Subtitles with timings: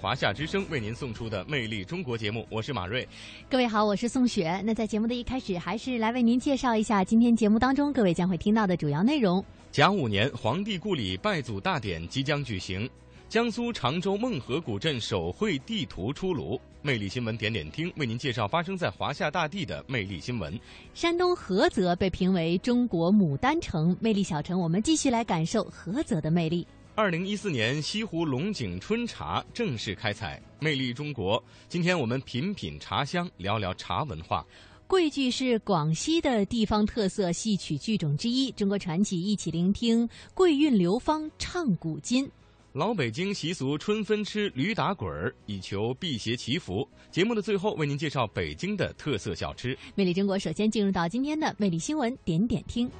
[0.00, 3.06] 华夏之声为您送出的《魅力中国》节目，我是马瑞。
[3.50, 4.62] 各位好，我是宋雪。
[4.64, 9.44] 那在节目的一开始，还是来为您介绍一下今天节目当中各位将会听到的主要内容。
[9.72, 12.88] 甲午年皇帝故里拜祖大典即将举行，
[13.28, 16.60] 江苏常州孟河古镇手绘地图出炉。
[16.80, 20.56] 魅力新闻点点听为您介绍发生在华夏大地的魅力新闻。
[20.94, 26.64] 山东菏泽被评为中国牡丹城，魅力小城，我们继续来感受菏泽的魅力。
[26.98, 31.40] 二零一四年西湖龙井春茶正式开采，魅力中国。
[31.68, 34.44] 今天我们品品茶香，聊聊茶文化。
[34.88, 42.28] 桂剧是广西的地方特色戏曲剧种之一，中国传奇一起聆听桂韵流芳唱古今。
[42.72, 46.84] 老北京习俗春分吃驴打滚儿，以求辟邪祈福。
[47.12, 49.78] 节目的最后为您介绍北京的特色小吃。
[49.94, 52.90] 魅力中国首先进入到今天的魅力新闻点点听。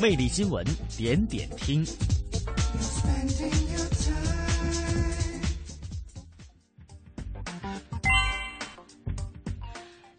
[0.00, 0.62] 魅力新闻
[0.96, 1.82] 点点听。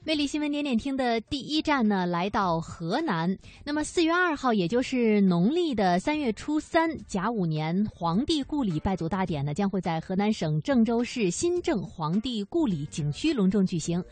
[0.03, 3.37] 魅力新闻点点听的第一站呢，来到河南。
[3.63, 14.03] 那么四月二号，也就是农历的三月初三，甲午年皇帝故里拜祖大典呢，将会在河南省郑州市新郑皇帝故里景区隆重举行。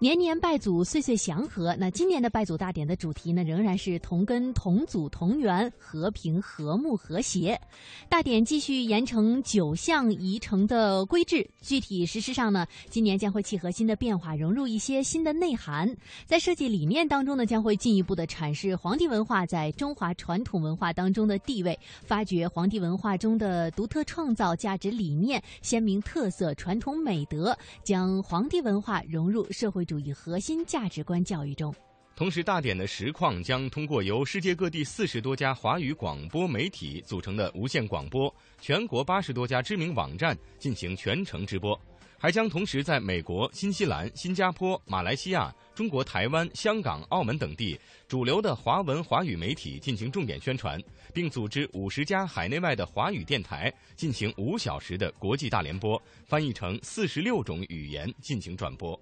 [0.00, 1.74] 年年拜祖，岁岁祥和。
[1.74, 7.60] 那今年的拜祖大典的主题呢，仍然是同根同祖同源，和平和睦和谐。
[8.08, 15.92] 大典继续严承九项仪程的规制，具体实施上呢，今年将会契合新的变化，融入一些新的内涵。
[16.26, 29.87] 在设计理念当中呢，将会进一步的阐释皇帝文化在中华传统文化当中的地位，发掘皇帝文化中的独特创造价值理念、鲜明特色、传统美德，将皇帝文化融入社会。
[29.88, 31.74] 主义核心价值观教育中，
[32.14, 41.80] 同时大典的实况将通过由世界各地四十多家华语广播媒体组成的无线广播、全国八十多家知名网站进行全程直播，
[42.20, 50.82] 还将同时在美国、新西兰、新加坡、马来西亚、中国台湾、香港、澳门等地主流的华文华语媒体进行重点宣传，
[51.14, 59.00] 并组织五十家海内外的华语电台进行五小时的国际大联播，翻译成四十六种语言进行转播。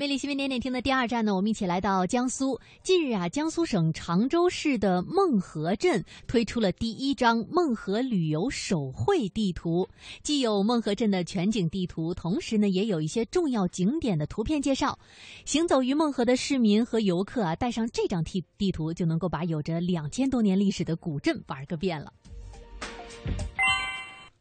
[0.00, 2.58] 魅力新闻点点听的第二站呢，我们一起来到江苏。
[2.82, 9.86] 近日啊，江苏省常州市的孟河镇推出了第一张孟河旅游手绘地图，
[10.22, 14.98] 既有孟河镇的全景地图，同时呢，也有一些重要景点的图片介绍。
[15.44, 22.10] 行走于孟河的市民和游客啊，带上这张地地图，就能够把有着两千多年历史的古镇玩个遍了。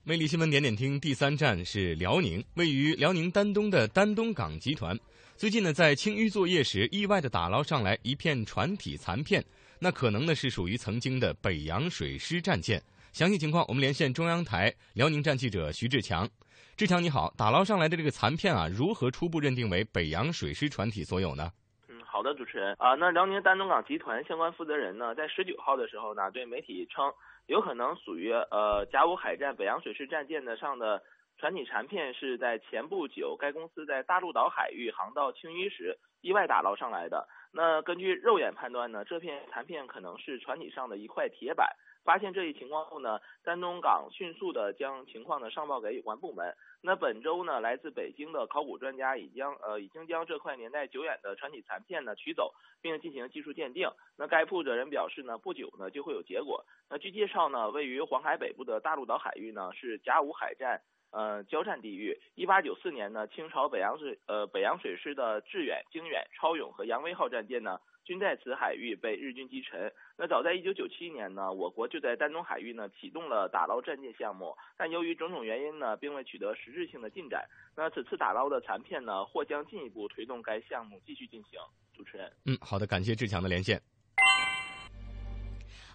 [0.06, 4.98] 魅力新闻点点听第三站是辽宁，位于辽宁丹东的丹东港集团，
[5.40, 9.42] 最近呢在清淤作业时意外的打捞上来一片船体残片，
[9.80, 12.78] 那可能呢是属于曾经的北洋水师战舰。
[13.14, 16.28] 详细情况我们连线中央台辽宁站记者徐志强。
[16.76, 21.50] 志强你好，打捞上来的这个残片啊，如何初步认定为北洋水师船体所有呢？
[21.88, 27.10] 嗯，好的，主持人啊，那辽宁丹东港集团相关负责人呢，在十九号的时候呢，对媒体称。
[27.48, 31.02] 有可能属于呃甲午海战北洋水师战舰的上的
[31.40, 37.30] 船体残片是在前不久该公司在大陆岛海域航道清淤时意外打捞上来的。
[37.54, 41.74] 那根据肉眼判断呢，这片残片可能是船体上的一块铁板。
[42.04, 46.54] 发现这一情况后呢，丹东港迅速的将情况呢上报给有关部门。
[46.82, 53.90] 那本周呢，来自北京的考古专家已将呃已经将这块年代久远的船体残片呢取走，并进行技术鉴定。
[54.18, 56.66] 那该负责人表示呢，不久呢就会有结果。
[56.90, 62.20] 那据介绍呢，位于黄海北部的大陆岛海域呢是甲午海战呃交战地域。
[62.36, 67.80] 一八九四年呢，清朝北洋水呃北洋水师的致远、经远、超勇和扬威号战舰呢。
[68.06, 69.94] 均在此海域被日军击沉。
[70.18, 77.48] 那早在一九九七年呢，我国就在丹东海域呢启动了打捞战舰项目，但由于种种原因呢，并未取得实质性的进展。
[77.76, 81.60] 那此次打捞的残片呢，或将进一步推动该项目继续进行。
[81.96, 83.80] 主持人，嗯，好的，感谢志强的连线。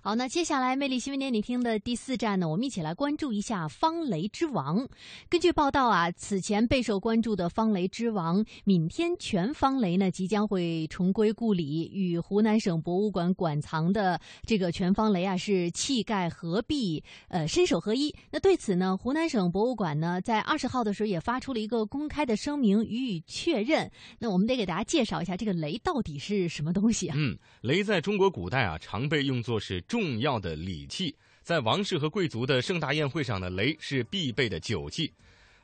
[0.05, 4.87] 好，那接下来魅力新闻点你听的第四站呢，我们一起来关注一下方雷之王。
[5.31, 18.15] 根据报道啊，此前备受关注的方雷之王闽天全方雷呢，即将会重归故里，与湖南省博物馆馆藏的这个全方雷啊是气概合璧，呃，身手合一。
[18.31, 23.91] 那对此呢，湖南省博物馆呢在二十号的时候也发出了一个公开的声明予以确认。
[24.19, 27.17] 那我们得给大家介绍一下这个雷到底是什么东西啊？
[27.19, 29.83] 嗯，雷在中国古代啊常被用作是。
[29.95, 35.13] 重要的礼器，在王室和贵族的盛大宴会上呢，雷是必备的酒器。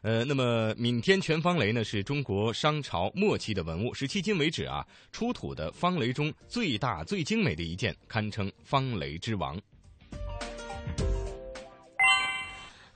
[0.02, 9.60] 呃，那么闽天全方雷呢，是中国商朝末期的文物，是迄今为止啊出土的方雷中最大、最精美的一件，堪称方雷之王。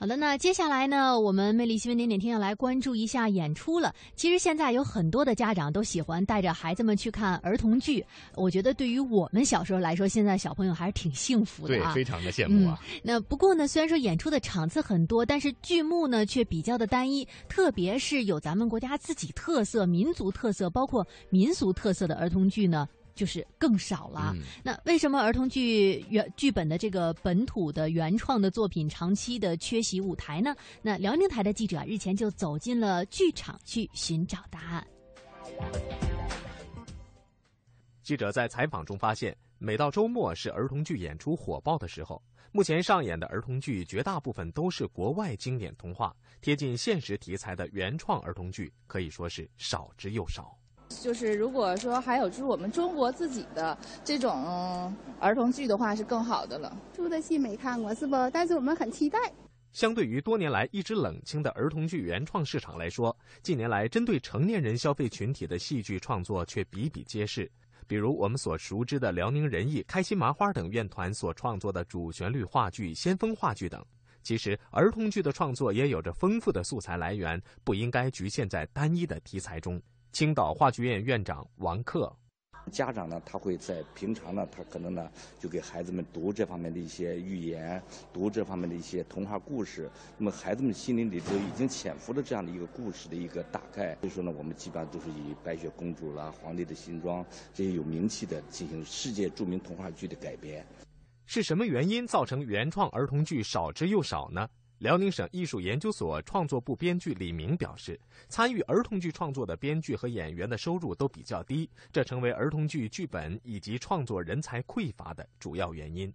[0.05, 3.91] 好的，那接下来呢，我们魅力新闻点点听要来关注一下演出了。
[4.15, 8.05] 其实现在有很多的家长都喜欢带着孩子们去看儿童剧，
[8.35, 12.79] 我觉得对于我们小时候来说，现在小朋友还是挺幸福的啊，对，非常的羡慕啊。
[13.03, 22.87] 那不过呢，虽然说演出的场次很多，但是剧目呢却比较的单一，特别是有咱们国家自己特色、民族特色，包括民俗特色的儿童剧呢。
[23.15, 24.35] 就是更少了。
[24.63, 30.55] 那为什么儿童剧原剧本的这个本土的原创的作品长期的缺席舞台呢？
[30.83, 34.87] 那辽宁台的记者日前就走进了剧场去寻找答案。
[38.03, 42.23] 记者在采访中发现，每到周末是儿童剧演出火爆的时候。
[42.53, 50.57] 目前上演的儿童剧绝大部分都是国外经典童话，贴近现实题材的原创儿童剧可以说是少之又少。
[50.89, 56.77] 就是如果说还有就是我们中国自己的这种儿童剧的话，是更好的了。
[56.95, 58.15] 出的戏没看过是不？
[58.31, 59.19] 但是我们很期待。
[59.73, 67.51] 相对于多年来一直冷清的儿童剧原创市场来说，近年来针对成年人消费群体的戏剧创作却比比皆是。
[67.87, 73.85] 比如我们所熟知的辽宁人艺、开心麻花等院团所创作的主旋律话剧、先锋话剧等。
[74.23, 79.79] 其实儿童剧的创作也有着丰富的素材来源，不应该局限在单一的题材中。
[80.15, 82.17] 青岛话剧院院长王克，
[82.71, 87.83] 家长呢，他会在平常呢，他可能呢，就给孩子们读这方面的一些寓言，
[88.13, 89.91] 读这方面的一些童话故事。
[90.17, 93.97] 那么孩子们心灵里就已经潜伏了这样的一个故事的一个大概。
[94.03, 100.65] 所以说呢，我们基本上都是以白雪公主啦、皇帝的新装这些有名气的进行世界著名童话剧的改编。
[101.27, 104.49] 是什么原因造成原创儿童剧少之又少呢？
[104.85, 107.99] 辽宁省艺术研究所创作部编剧李明表示，
[108.29, 116.13] 参与儿童剧创作的编剧和演员的收入都比较低，这成为儿童剧剧本以及创作人才匮乏的主要原因。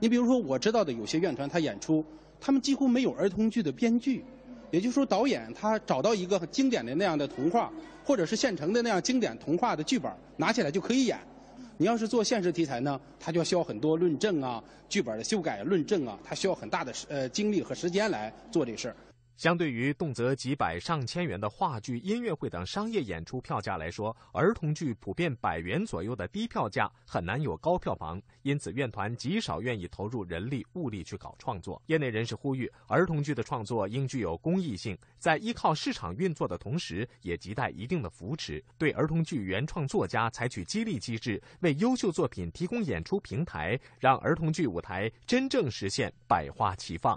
[0.00, 2.04] 你比如说，我知道的有些院团，他演出，
[2.40, 4.24] 他们几乎没有儿童剧的编剧，
[4.72, 7.72] 也就是说，导演他找到一个经典的那样的童话，
[8.04, 11.16] 或者是现成的那样经典童话的剧本，拿起来就可以演。
[11.78, 18.96] 你要是做现实题材呢，它就需要很多论证啊，剧本的修改、论证啊，它需要很大的呃精力和时间来做这事儿。
[19.38, 31.80] 相对于动辄几百上千元的话剧、音乐会等商业演出票价来说，儿童剧普遍百元左右的低票价很难有高票房，因此院团极少愿意投入人力物力去搞创作。
[31.86, 47.16] 业内人士呼吁，儿童剧的创作应具有公益性，在依靠市场运作的同时，也亟待一定的扶持，对儿童剧原创作家采取激励机制，为优秀作品提供演出平台，让儿童剧舞台真正实现百花齐放。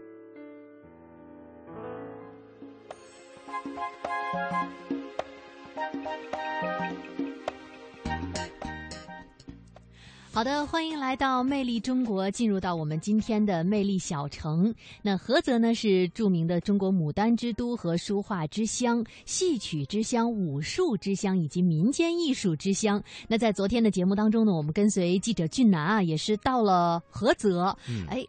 [10.33, 14.73] 好的，欢迎来到魅力中国，进入到我们今天的魅力小城。
[15.01, 23.03] 那菏泽呢是著名的中国牡丹之都和书画之乡、戏曲之乡、武术之乡以及民间艺术之乡。
[23.27, 27.75] 那在昨天的节目当中呢，我们跟随记者俊南啊，也是到了菏泽，
[28.07, 28.25] 哎。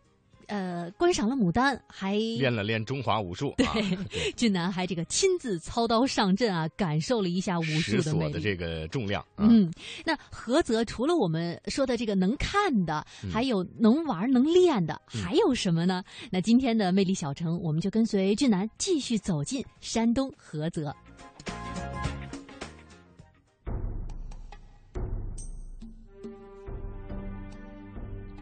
[0.52, 3.54] 呃，观赏了牡丹，还练了练中华武术。
[3.56, 8.34] 对，俊男还这个亲自操刀上阵啊，感受了一下武术的魅力。
[8.34, 9.24] 的这个重量。
[9.38, 9.72] 嗯，
[10.04, 16.04] 那菏泽除了我们说的这个能看的，还有能玩能练的，还有什么呢？
[16.30, 20.94] 那今天的魅力小城，我们就跟随俊男继续走进山东菏泽。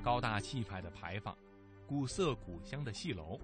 [0.02, 1.32] 高大气派的牌坊。
[1.90, 3.36] 古色古香的戏楼，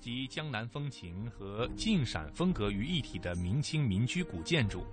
[0.00, 4.86] 集江南风情和晋陕风格于一体的明清民居古建筑，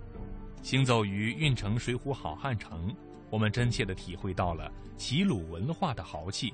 [0.62, 2.94] 行走于运城水浒好汉城，
[3.30, 6.52] 我们真切地体会到了齐鲁文化的豪气。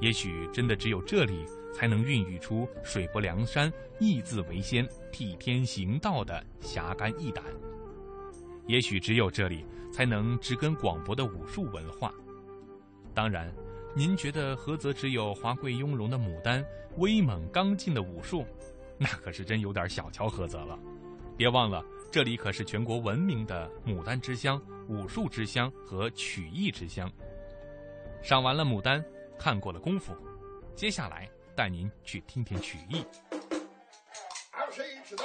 [0.00, 7.44] 也许真的只有这里，才能孕育出水泊梁山、义字为先、替天行道的侠肝义胆。
[8.66, 12.10] 也许只有这里，才能植根广博的武术文化。
[13.12, 13.54] 当然。
[13.96, 18.44] 您觉得菏泽只有华贵雍容的牡丹、威猛刚劲的武术，
[18.98, 20.76] 那可是真有点小瞧菏泽了。
[21.36, 27.08] 别忘了，这里可是全国闻名的牡丹之乡、武术之乡和曲艺之乡。
[28.20, 29.04] 赏完了牡丹，
[29.38, 30.12] 看过了功夫，
[30.74, 33.04] 接下来带您去听听曲艺。
[34.50, 35.24] 俺谁知道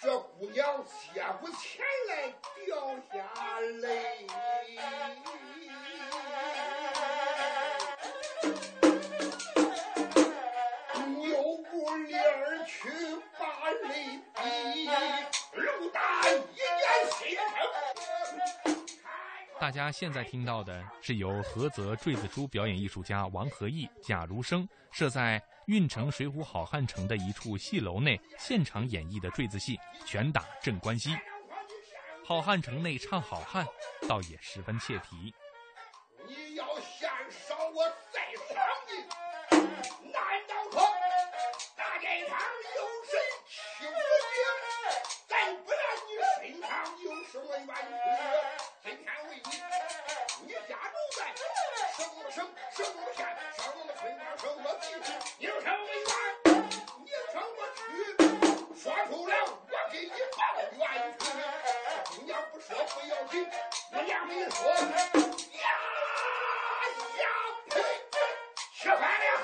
[0.00, 0.66] 这姑娘
[1.12, 2.34] 接不前来，
[2.64, 4.26] 掉下泪。
[19.60, 31.10] 大家现在听到的是由菏泽坠子珠表演艺术家王和义、贾如生设在运城水浒好汉城的一处戏楼内现场演绎的坠子戏《拳打镇关西》。
[32.24, 33.66] 好汉城内唱好汉，
[34.08, 35.34] 倒也十分切题。
[52.84, 54.84] 么省什么县什么村庄什么地，
[55.38, 55.72] 你有什么
[56.06, 56.56] 冤？
[57.04, 57.80] 你让我去
[58.80, 59.32] 说出了，
[59.68, 60.38] 我给你报
[60.76, 60.80] 冤
[61.18, 61.20] 屈。
[62.14, 63.34] 姑娘不说不要紧，
[63.92, 64.56] 我娘没说。
[65.58, 65.66] 呀
[67.18, 67.22] 呀
[67.68, 67.74] 呸！
[68.76, 69.37] 吃饭了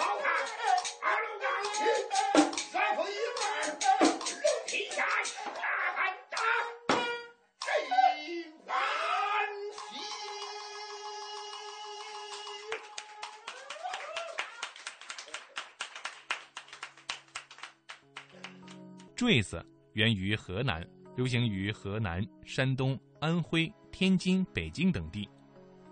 [19.25, 19.65] 坠子
[19.95, 25.27] 源于河南，流行于河南、山东、安徽、天津、北京等地。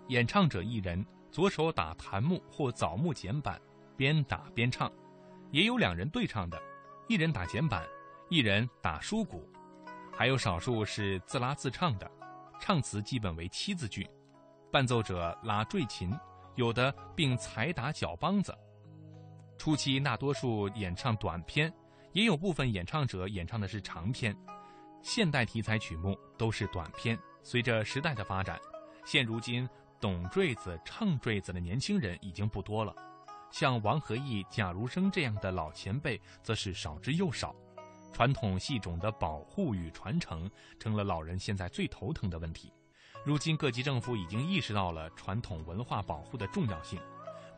[0.09, 3.59] 演唱者一人，左手打檀木或枣木剪板，
[3.97, 4.87] 边打边唱；
[5.49, 6.61] 也有两人对唱的，
[7.09, 7.83] 一人打剪板，
[8.29, 9.39] 一人打书鼓；
[10.15, 12.07] 还有少数是自拉自唱的，
[12.59, 14.07] 唱词基本为七字句，
[14.71, 16.13] 伴奏者拉坠琴，
[16.53, 18.55] 有的并踩打脚梆子。
[19.57, 21.73] 初期大多数演唱短篇。
[22.13, 24.35] 也有部分演唱者演唱的是长篇，
[25.01, 27.17] 现代题材曲目都是短篇。
[27.41, 28.59] 随着时代的发展，
[29.03, 29.67] 现如今
[29.99, 32.95] 懂坠子、唱坠子的年轻人已经不多了，
[33.49, 37.53] 像王和义、贾如生这样的老前辈则是少之又少。
[38.13, 42.71] 传统戏种的保护与传承成了老人现在最头疼的问题。
[43.25, 47.01] 如今各级政府已经意识到了传统文化保护的重要性，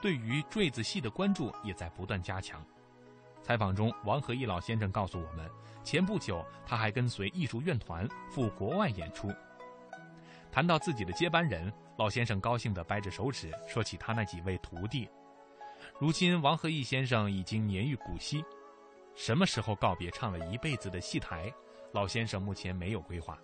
[0.02, 2.66] 对于坠子戏的关注也在不断加强。
[3.46, 5.48] 采访中，王和义老先生告诉我们，
[5.84, 9.32] 前不久他还跟随艺术院团赴国外演出。
[10.52, 15.08] 谈到自己的接班人，老先生高兴地掰着手指说起他那几位徒弟。
[16.00, 18.44] 如今，王和义先生已经年逾古稀，
[19.14, 21.54] 什么时候告别唱了一辈子的戏台，
[21.92, 23.38] 老先生目前没有规划，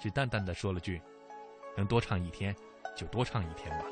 [0.00, 0.98] 只淡淡地说了句
[1.76, 2.56] ：“能多唱一天，
[2.96, 3.84] 就多唱一天吧。”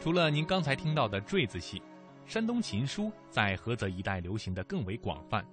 [0.00, 1.82] 除了您刚才听到的坠子戏，
[2.24, 5.44] 山东琴书在菏泽一带流行的更为广泛。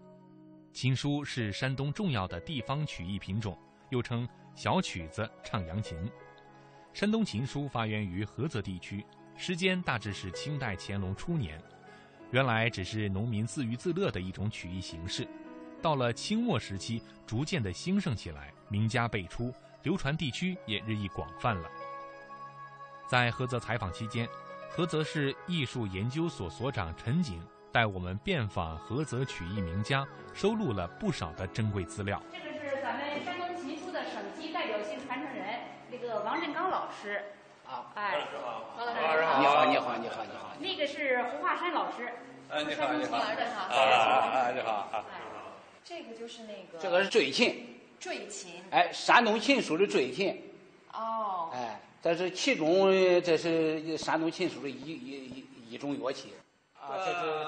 [0.72, 3.58] 琴书是山东重要的地方曲艺品种，
[3.90, 5.98] 又称小曲子、唱扬琴。
[6.94, 9.04] 山东琴书发源于菏泽地区，
[9.36, 11.60] 时间大致是清代乾隆初年。
[12.30, 15.28] 原来只是农民自娱自乐的一种曲艺形式，
[15.82, 21.68] 到了清末时期，逐渐的兴盛起来，名家辈出，流传地区也日益广泛了。
[23.07, 24.27] 在菏泽采访期间，
[24.75, 27.39] 菏泽市艺术研究所所长陈景
[27.71, 32.21] 带我们遍访菏泽曲艺名家，收录了不少的珍贵资料。
[32.33, 35.59] 这个是咱们山东琴书的省级代表性传承人，
[35.91, 37.24] 那个王振刚老师。
[37.67, 38.27] 啊，哎，
[38.77, 40.51] 王老师好，你好，你好，你好，你好。
[40.59, 42.12] 那个是胡华山老师。
[42.50, 43.17] 哎，你好，你好。
[43.17, 43.24] 啊
[43.71, 45.03] 啊，你好啊。
[45.83, 46.79] 这个就是那个。
[46.79, 47.79] 这个是坠琴。
[48.00, 48.63] 坠琴。
[48.71, 50.41] 哎，山东琴书的坠琴。
[50.93, 51.50] 哦。
[51.53, 51.79] 哎。
[52.02, 56.34] 但是其中这是山东琴书的一一一一种乐器，
[56.74, 56.98] 啊，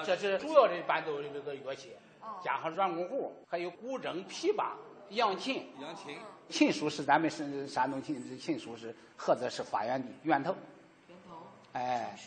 [0.04, 1.90] 这是这是主要的伴奏的这个乐器，
[2.42, 4.70] 加上软弓胡，还有古筝、琵琶、
[5.10, 5.64] 扬琴。
[5.80, 6.16] 扬琴。
[6.48, 10.54] 琴书是咱们是山东琴琴书是菏泽市发源地源头。
[11.08, 11.36] 源头。
[11.72, 12.18] 哎。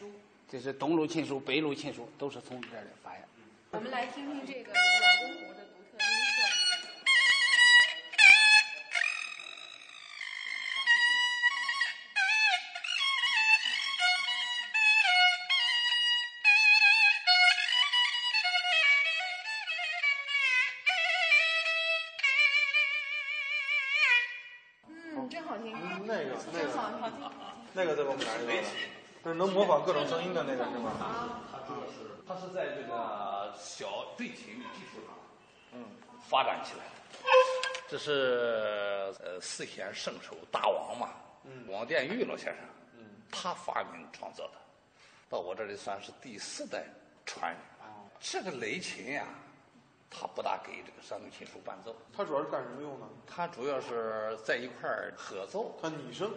[0.50, 3.24] 这是东路琴书、北路琴书都是从这儿来发源。
[3.72, 5.66] 我们来听听这个软弓胡的
[29.42, 30.92] 能模仿各种声音的那个是吗？
[31.52, 35.16] 他主要是他是在这个小对琴的基础上，
[35.74, 35.84] 嗯，
[36.30, 36.92] 发展起来的。
[37.90, 41.10] 这是呃四弦圣手大王嘛，
[41.44, 42.64] 嗯，王殿玉老先生，
[43.00, 44.54] 嗯，他发明创造的，
[45.28, 46.86] 到我这里算是第四代
[47.26, 47.60] 传人。
[48.20, 49.26] 这个雷琴呀、
[50.08, 53.10] 他不大给这个山东琴书伴奏，他主要是干什么用呢？
[53.26, 55.76] 他主要是在一块儿合奏。
[55.82, 56.32] 他拟声。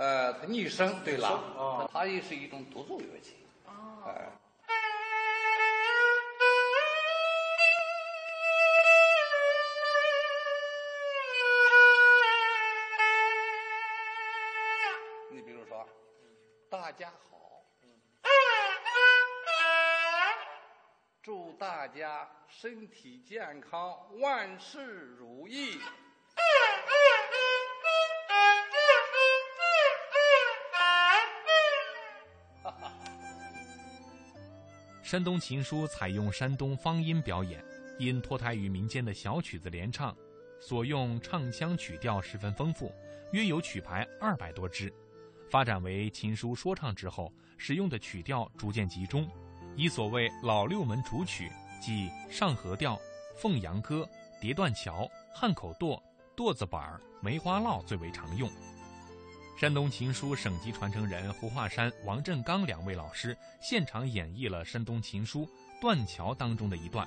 [0.00, 3.36] 呃，它逆声，对了，啊它也是一种独奏乐器。
[4.06, 4.32] 哎。
[15.30, 15.86] 你比如说，
[16.70, 17.62] 大家好，
[21.22, 24.82] 祝大家身体健康，万事
[25.18, 25.78] 如意。
[35.10, 37.60] 山东琴书采用山东方音表演，
[37.98, 40.16] 因脱胎于民间的小曲子联唱，
[40.60, 42.94] 所用唱腔曲调十分丰富，
[43.32, 44.94] 约有曲牌二百多支。
[45.50, 49.28] 发展为琴书说唱之后，使用的曲调逐渐集中，
[49.74, 51.50] 以所谓老六门主曲，
[51.82, 52.96] 即上河调、
[53.34, 54.08] 凤阳歌、
[54.40, 56.00] 叠断桥、汉口垛、
[56.36, 58.48] 垛子板儿、梅花烙最为常用。
[59.56, 65.42] 山东琴书省级传承人胡化山、王振刚两位老师现场演绎了山东琴书
[65.82, 67.06] 《断桥》当中的一段，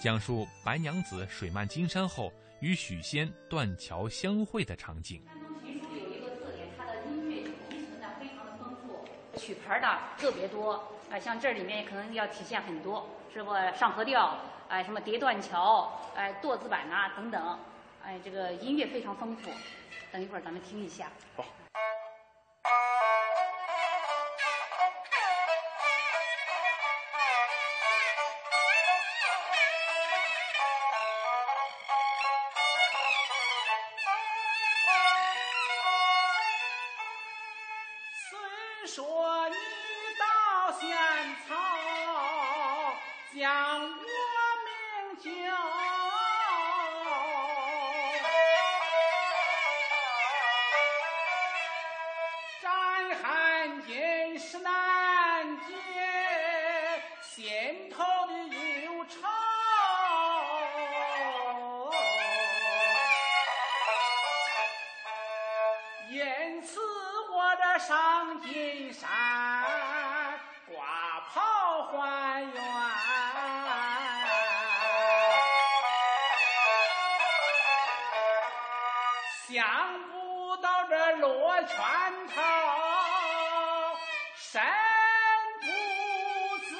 [0.00, 5.22] 讲述白娘子水漫金山后与许仙断桥相会的场景。
[5.28, 9.06] 山东琴书有一个特点，它的音乐底层呢非常的丰富，
[9.38, 10.72] 曲牌呢特别多，
[11.10, 14.38] 啊、像这里面可能要体现很多，是不上河调，
[14.68, 17.58] 哎、什么叠断桥，哎、垛子板呐、等等，
[18.02, 19.50] 哎，这个音乐非常丰富。
[20.12, 21.10] 等一会儿咱们听一下。
[21.36, 21.44] 好
[79.48, 79.64] 想
[80.10, 80.14] 不
[80.62, 81.72] 到这罗圈
[82.28, 82.36] 套，
[84.36, 84.60] 身
[85.62, 85.66] 不
[86.66, 86.76] 自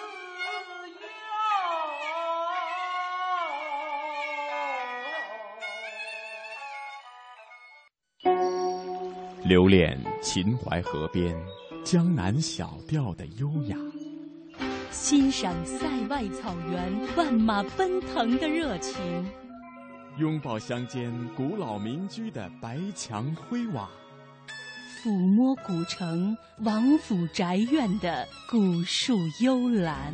[9.40, 11.34] 由留恋秦淮河边
[11.82, 13.78] 江南小调的优雅，
[14.90, 19.26] 欣赏塞外草原万马奔腾的热情，
[20.18, 23.88] 拥抱乡间古老民居的白墙灰瓦，
[25.00, 30.12] 抚摸古城王府宅院的古树幽兰，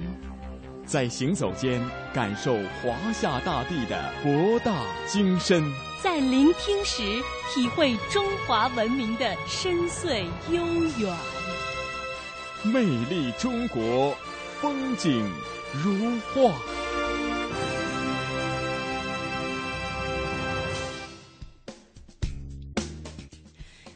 [0.85, 1.81] 在行走间
[2.13, 5.65] 感受华夏大地的博大精深，
[6.03, 7.03] 在聆听时
[7.55, 10.67] 体会中华文明的深邃悠
[10.99, 11.17] 远。
[12.63, 14.15] 魅力中国，
[14.61, 15.27] 风景
[15.83, 16.55] 如画。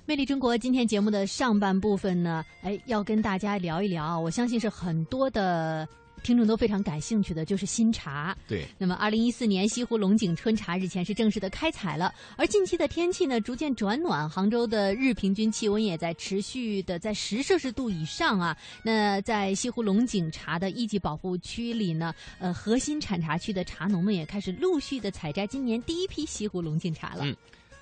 [0.08, 5.86] 魅力中国今天节目的上半部分呢，哎，要跟大家聊一聊，我相信是很多的
[6.22, 8.34] 听众都非常感兴趣的，就是新茶。
[8.48, 18.56] 对，那么，二零一四年西湖龙井春茶日前是正式的开采了，而近期的天气呢逐渐转暖，杭州的日平均气温也在持续的在十摄氏度以上啊。
[18.82, 27.26] 那在西湖龙井茶的一级保护区里呢，呃，核心产茶区的茶农们也开始陆续的采摘今年第一批西湖龙井茶了。
[27.26, 27.36] 嗯。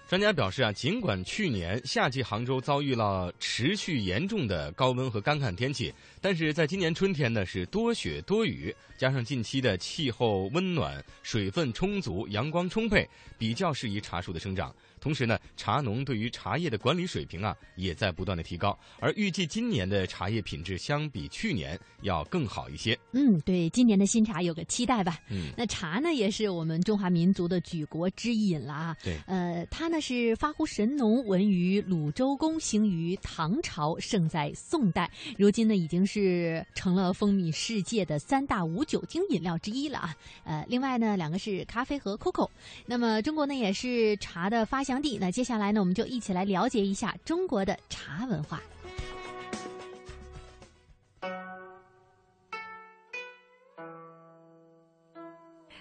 [0.09, 13.05] 专家表示啊，尽管去年夏季杭州遭遇了持续严重的高温和干旱天气，但是在今年春天呢是多雪多雨，加上近期的气候温暖、水分充足、阳光充沛，
[13.37, 14.73] 比较适宜茶树的生长。
[15.01, 22.99] 同时呢，茶农对于茶叶的管理水平啊也在不断的提高，而预计今年的茶叶品质相比去年要更好一些。
[23.13, 25.19] 嗯，对，今年的新茶有个期待吧。
[25.31, 28.97] 嗯，那茶呢也是我们中华民族的举国之饮了啊。
[29.03, 40.17] 对，呃，它呢是发乎神农，闻于鲁周公，行于唐朝，盛在宋代，如今呢已经是成了风靡世界的三大无酒精饮料之一了啊。
[40.45, 42.49] 呃，另外呢两个是咖啡和 COCO。
[42.87, 45.19] 那么中国呢也是茶的发祥地。
[45.19, 48.63] 那接下来呢我们就一起来了解一下中国的茶文化。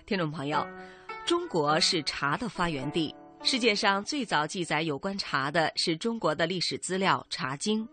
[0.07, 0.67] 听众朋友，
[1.25, 3.13] 中国是茶的发源地。
[3.41, 7.87] 世界上最早记载有关茶的是中国的历史资料《茶经》，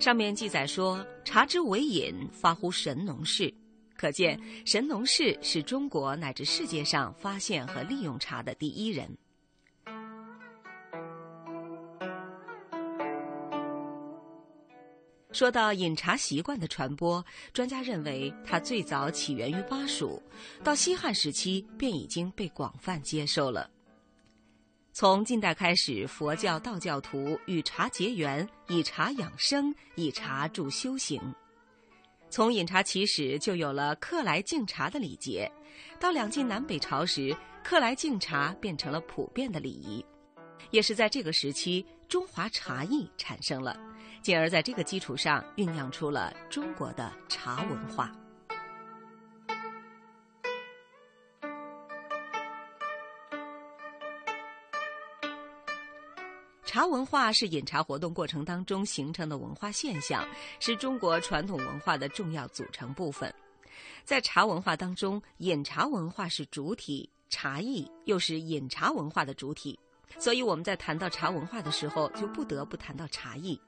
[0.00, 3.52] 上面记载说：“茶之为饮，发乎神农氏。”
[3.96, 9.08] 可见神农氏是中国乃至世界上发现和利用茶的第一人。
[15.36, 17.22] 说到饮茶习惯的传播，
[17.52, 20.22] 专家认为它最早起源于巴蜀，
[20.64, 23.70] 到西汉时期便已经被广泛接受了。
[24.94, 31.20] 从近代开始，佛教、道教徒与茶结缘，以茶养生，以茶助修行。
[32.30, 35.52] 从饮茶起始，就有了客来敬茶的礼节。
[36.00, 40.02] 到两晋南北朝时，客来敬茶变成了普遍的礼仪。
[40.70, 43.78] 也是在这个时期，中华茶艺产生了。
[44.26, 48.12] 进而在这个基础上酝酿出了中国的茶文化。
[56.64, 60.26] 茶文化是饮茶活动过程当中形成的文化现象，
[60.58, 63.32] 是中国传统文化的重要组成部分。
[64.02, 69.78] 在茶文化当中，饮茶文化是主体，茶艺又是饮茶文化的主体。
[70.18, 73.60] 所以我们在谈到茶文化的时候，就不得不谈到茶艺。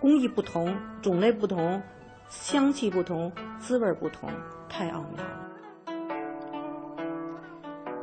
[0.00, 1.82] 工艺不同，种类不同，
[2.28, 4.30] 香气不同，滋味不同，
[4.68, 5.44] 太奥妙了。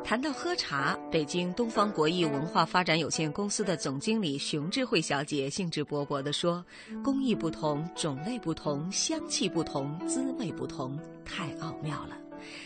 [0.04, 6.64] 谈到喝茶，北京东方国艺文化发展有限公司的总经理熊智慧小姐兴致勃勃地说
[7.02, 12.16] ：“工艺不同，种类不同，香气不同，滋味不同，太奥妙了。”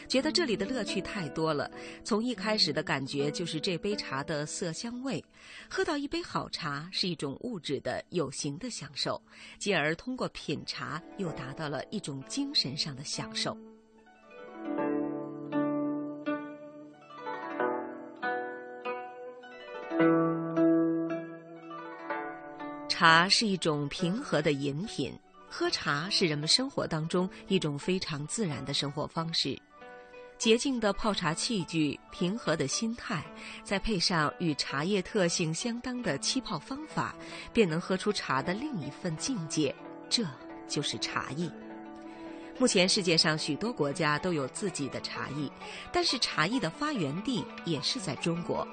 [0.08, 1.70] 觉得这里的乐趣太多了，
[2.04, 5.24] 从一开始的感觉就是这杯茶的色香味，
[5.68, 9.20] 喝到一杯好茶是一种物质的有形的享受，
[9.58, 13.56] 进而通过品茶又达到了一种精神上的享受。
[22.88, 25.10] 茶是一种平和的饮品，
[25.48, 29.58] 喝茶是人们生活当中一种非常自然的生活方式。
[30.40, 33.22] 洁净的泡茶器具，平和的心态，
[33.62, 37.14] 再配上与茶叶特性相当的沏泡方法，
[37.52, 39.74] 便能喝出茶的另一份境界。
[40.08, 40.26] 这
[40.66, 41.50] 就是茶艺。
[42.58, 45.52] 目前世界上许多国家都有自己的茶艺，
[45.92, 48.66] 但是茶艺的发源地也是在中国。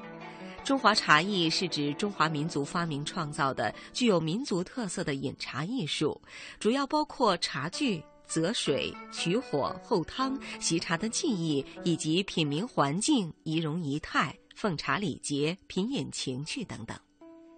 [0.63, 6.21] 中华茶艺是指中华民族发明创造的具有民族特色的饮茶艺术，
[6.61, 8.01] 主要包括茶具。
[8.27, 16.97] 择水、取火、候汤、习茶的技艺，以及品茗环境、仪容仪态、奉茶礼节、品饮情趣等等。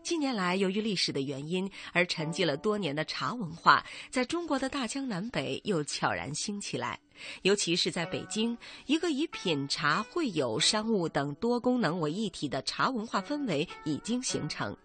[0.01, 6.99] 近年来，由于历史的原因而沉寂了多年的茶文化，在中国的大江南北又悄然兴起来。
[7.43, 14.75] 尤其是在北京，一个以品茶、会友、商务等多功能为一体的茶文化氛围已经形成。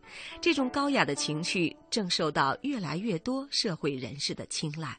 [0.43, 4.99] 这种高雅的情趣正受到越来越多社会人士的青睐。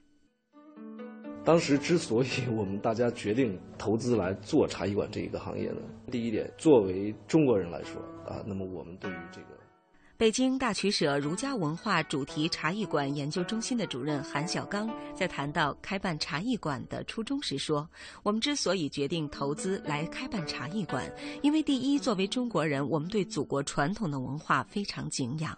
[1.45, 5.77] 当时之所以我们大家决定投资来做茶艺馆这一个行业呢，
[6.11, 9.47] 第一点，作为中国人来说啊，那么我们对于这个。
[10.17, 17.85] 北京大曲舍儒家文化主题茶艺馆研究中心的主任韩小刚在谈到开办茶艺馆的初衷时说
[18.23, 21.03] ：“我们之所以决定投资来开办茶艺馆，
[21.41, 25.53] 因为第一，作为中国人，我们对祖国传统的文化非常敬仰；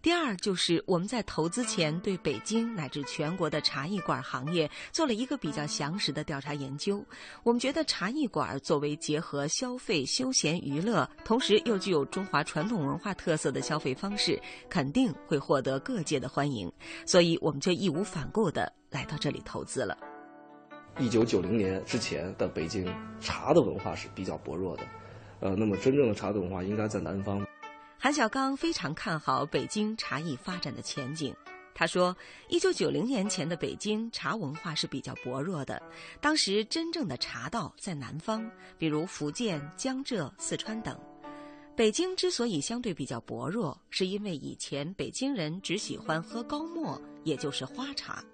[0.00, 7.04] 第二，就是我们在投资前对北京乃至全国的茶艺馆行业做了一个比较详实的调查研究。
[7.42, 16.70] 我们觉得茶艺馆作为结合消费、休闲、娱乐，同时又具有中华传统文化特色的消费。”方式肯定会获得各界的欢迎，
[17.04, 19.98] 所以我们就义无反顾地来到这里投资了。
[21.00, 22.86] 一九九零年之前的北京，
[23.18, 24.82] 茶的文化是比较薄弱的，
[25.40, 27.44] 呃，那么真正的茶的文化应该在南方。
[28.00, 31.34] 韩小刚非常看好北京茶艺发展的前景。
[31.74, 32.16] 他说，
[32.48, 35.82] 一九九零年前的北京茶文化是比较薄弱的，
[36.20, 40.96] 当时真正的茶道在南方，比如福建、江浙、四川等。
[41.74, 48.24] 北京之所以相对比较薄弱，是因为以前北京人只喜欢喝高沫，也就是花茶。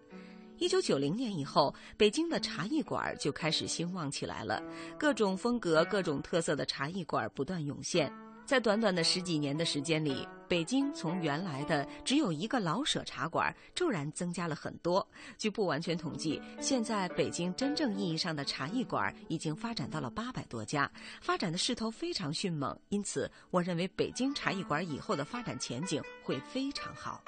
[0.58, 4.62] 一九九零年以后，北京的茶艺馆就开始兴旺起来了，
[4.98, 8.12] 各种风格、各种特色的茶艺馆不断涌现。
[8.44, 15.06] 在短短的十几年的时间里，北京从原来的只有一个老舍茶馆，骤然增加了很多。
[15.38, 20.90] 据不完全统计，现在北京真正意义上的茶艺馆已经发展到了八百多家，
[21.22, 22.78] 发展的势头非常迅猛。
[22.90, 27.24] 因此，我认为北京茶艺馆以后的发展前景会非常好。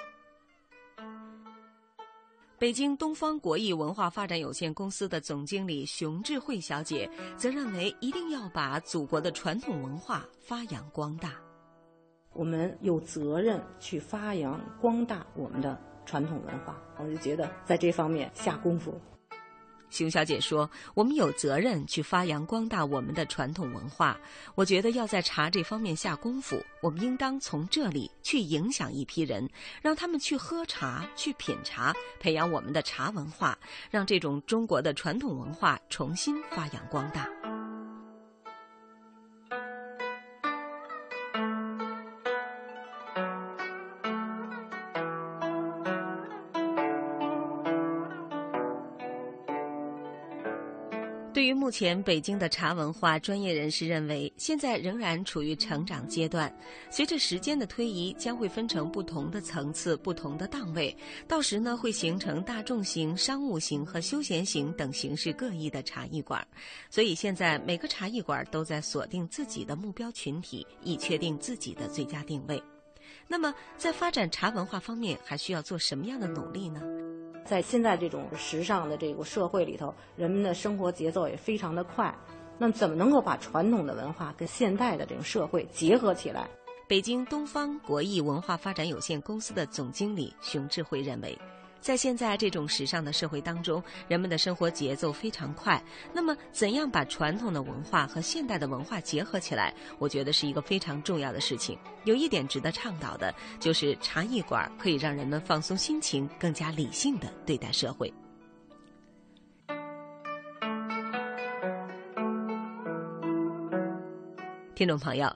[2.59, 11.33] 北京东方国艺文化发展有限公司的总经理熊智慧小姐则认为，一定要把祖国的传统文化发扬光大。
[12.33, 18.99] 我们有责任去发扬光大我们的传统文化，我就觉得在这方面下功夫。
[19.89, 24.19] 熊小姐说：“我们有责任去发扬光大我们的传统文化。
[24.53, 29.49] 我觉得要在茶这方面下功夫，我们应当从这里去影响一批人，
[29.81, 33.57] 让他们去喝茶、去品茶，培养我们的茶文化，
[33.89, 37.27] 让这种中国的传统文化重新发扬光大。”
[51.67, 56.49] 目前北京的茶文化，专业人士认为，现在仍然处于成长阶段。
[56.89, 60.95] 随着时间的推移，将会分成不同的层次、不同的档位，
[61.27, 66.47] 到时呢，会形成大众型、商务型和休闲型等形式各异的茶艺馆。
[66.89, 72.63] 所以，现在每个茶艺馆都在锁定自己的目标群体，以确定自己的最佳定位。
[73.27, 76.81] 那么，在发展茶文化方面，还需要做什么样的努力呢？
[77.47, 82.13] 在现在这种时尚的这个社会里头，人们的生活节奏也非常的快。
[82.59, 86.49] 那怎么能够把传统的文化跟现代的这种社会结合起来？
[86.87, 91.37] 北京东方国艺文化发展有限公司的总经理熊智慧认为。
[91.79, 95.81] 在现在这种时尚的社会当中，人们的生活节奏非常快。
[96.13, 99.73] 那么，怎样把传统的文化和现代的文化结合起来？
[99.97, 101.77] 我觉得是一个非常重要的事情。
[102.03, 108.13] 有一点值得倡导的，就是茶艺馆可以让人们放松心情，更加理性的对待社会。
[114.75, 115.33] 听众朋友。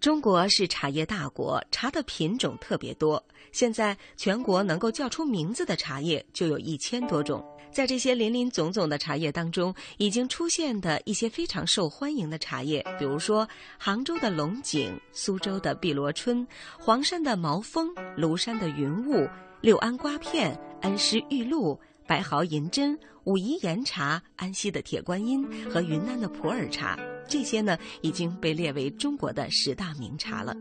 [0.00, 3.22] 中国是茶叶大国，茶的品种特别多。
[3.50, 7.44] 现在全国能够叫出名字的茶叶就有一千多种。
[7.72, 16.46] 在这些林林总总的茶叶当中，已经出现的一些非常受欢迎的茶叶，比如说杭州的龙井、苏州的碧螺春、
[16.78, 19.28] 黄山的毛峰、庐山的云雾、
[19.60, 26.96] 六安瓜片、恩施玉露、白毫银针、武夷岩茶、安溪的铁观音和云南的普洱茶。
[27.28, 30.56] 这些呢已经被列为中国的十大名茶了。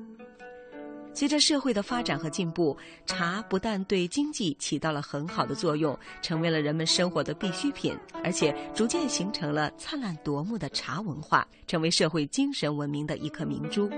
[1.14, 2.78] 随着社会的发展和进步，
[3.08, 13.90] 茶不但对经济起到了很好的作用，成为了人们生活的必需品，而且逐渐形成了灿烂夺目的茶文化，成为社会精神文明的一颗明珠。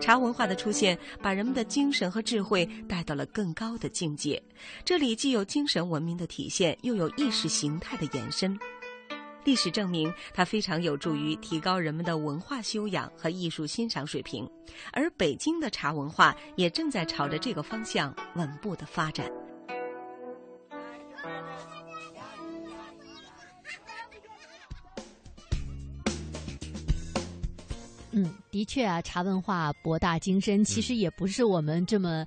[0.00, 4.40] 茶文化的出现，把人们的精神和智慧带到了更高的境界。
[4.84, 8.56] 这里既有精神文明的体现，又有意识形态的延伸。
[9.44, 14.48] 历史证明，它非常有助于提高人们的文化修养和艺术欣赏水平，
[14.92, 19.30] 而北京的茶文化也正在朝着这个方向稳步的发展。
[28.14, 32.26] 嗯，的确啊，茶文化博大精深，其实也不是我们这么。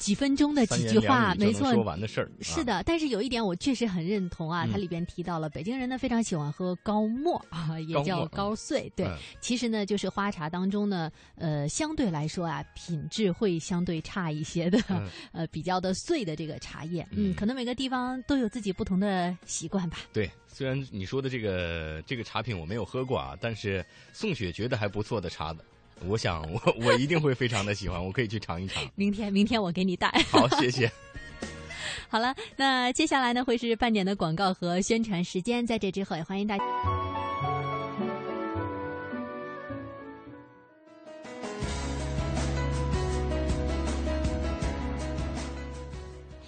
[0.00, 2.82] 几分钟的几句话，没错，说完的事儿是的。
[2.84, 8.90] 但是有一点我确实很认同啊，它里边提到了北京人呢非常喜欢喝高沫 啊，也叫高碎。
[8.96, 9.06] 对，
[9.40, 14.80] 其实呢就是花茶当中呢，呃，相对来说啊，品质会相对差一些的，
[15.32, 17.06] 呃，比较的碎的这个茶叶。
[17.10, 19.98] 嗯，可能每个地方都有自己不同的习惯吧。
[20.14, 23.84] 对，虽然你说的这个这个茶品我没有喝过啊，但是
[24.14, 25.62] 宋雪觉得还不错的茶的。
[26.06, 28.82] 我想，我我一定会非常的喜欢，我可以去尝一尝。
[28.94, 30.08] 明天，明天我给你带。
[30.30, 30.90] 好，谢谢。
[32.08, 36.64] 好了，那接下来呢，会是半点的广告和宣传时间，在这之后也欢迎大家。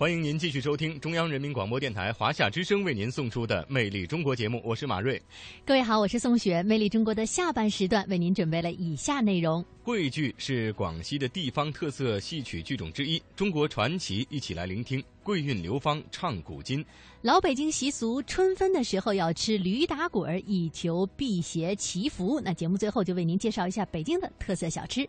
[0.02, 5.22] 欢迎您继续收听中央人民广播电台华夏之声为您送出的《魅力中国》节目，我是马瑞。
[5.64, 6.58] 各位好，我是宋雪。
[6.66, 16.84] 《魅力中国》的下半时段为您准备了以下内容：桂剧是广西的地方特色戏曲剧种之一，中国传奇，一起来聆听桂韵流芳唱古今。
[17.20, 22.40] 老北京习俗，春分的时候要吃驴打滚，以求辟邪祈福。
[22.40, 25.08] 那节目最后就为您介绍一下北京的特色小吃。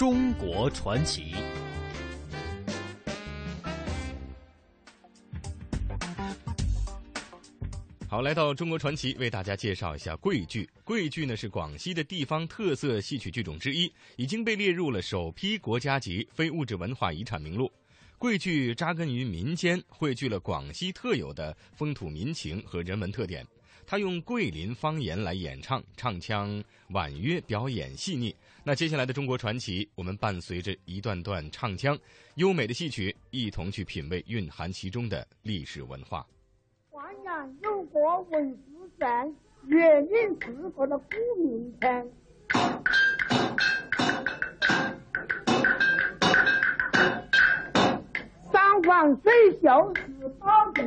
[0.00, 1.34] 中国传奇。
[8.08, 10.66] 好，来到中国传奇，为大家介绍一下桂剧。
[10.84, 17.70] 桂剧呢是广西的地方特色戏曲剧种之一，已经被列入了首批国家级非物质文化遗产名录。
[18.16, 23.46] 桂剧扎根于民间，汇聚了广西特有的风土民情和人文特点。
[23.86, 28.34] 他用桂林方言来演唱，唱腔婉约，表演细腻。
[28.62, 31.98] 那接下来的中国传奇，我们伴随着一段段唱腔、
[32.34, 36.26] 优美的戏曲，一同去品味蕴含其中的历史文化。
[36.92, 37.98] 淮阳有个
[38.30, 39.34] 文殊镇，
[39.66, 42.12] 月岭是个的古名城。
[48.52, 50.82] 上皇水秀是宝地。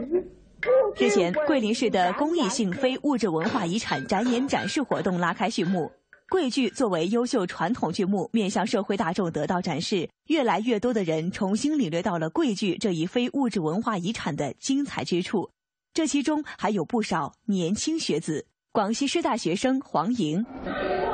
[0.96, 5.92] 日前，桂林市的公益性非物质文化遗产展演展示活动拉开序幕。
[6.34, 15.48] 桂剧作为优秀传统剧目，面向社会大众得到展示，越来越多的人重新领略到了桂剧这一非物质文化遗产的精彩之处。
[15.94, 18.48] 这其中还有不少年轻学子。
[18.72, 20.44] 广西师大学生黄莹，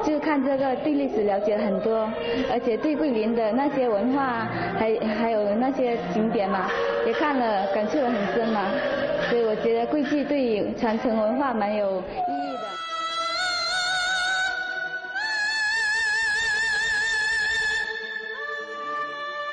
[0.05, 2.09] 就看这个对历史了解很多，
[2.49, 4.45] 而且对桂林的那些文化，
[4.79, 6.69] 还还有那些景点嘛，
[7.05, 8.71] 也看了感触很深嘛。
[9.29, 12.68] 所以我觉得桂剧对传承文化蛮有意义的。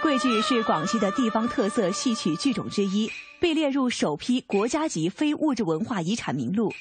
[0.07, 6.73] 桂剧是广西的地方特色戏曲剧种之一，被列入首批国家级非物质文化遗产名录。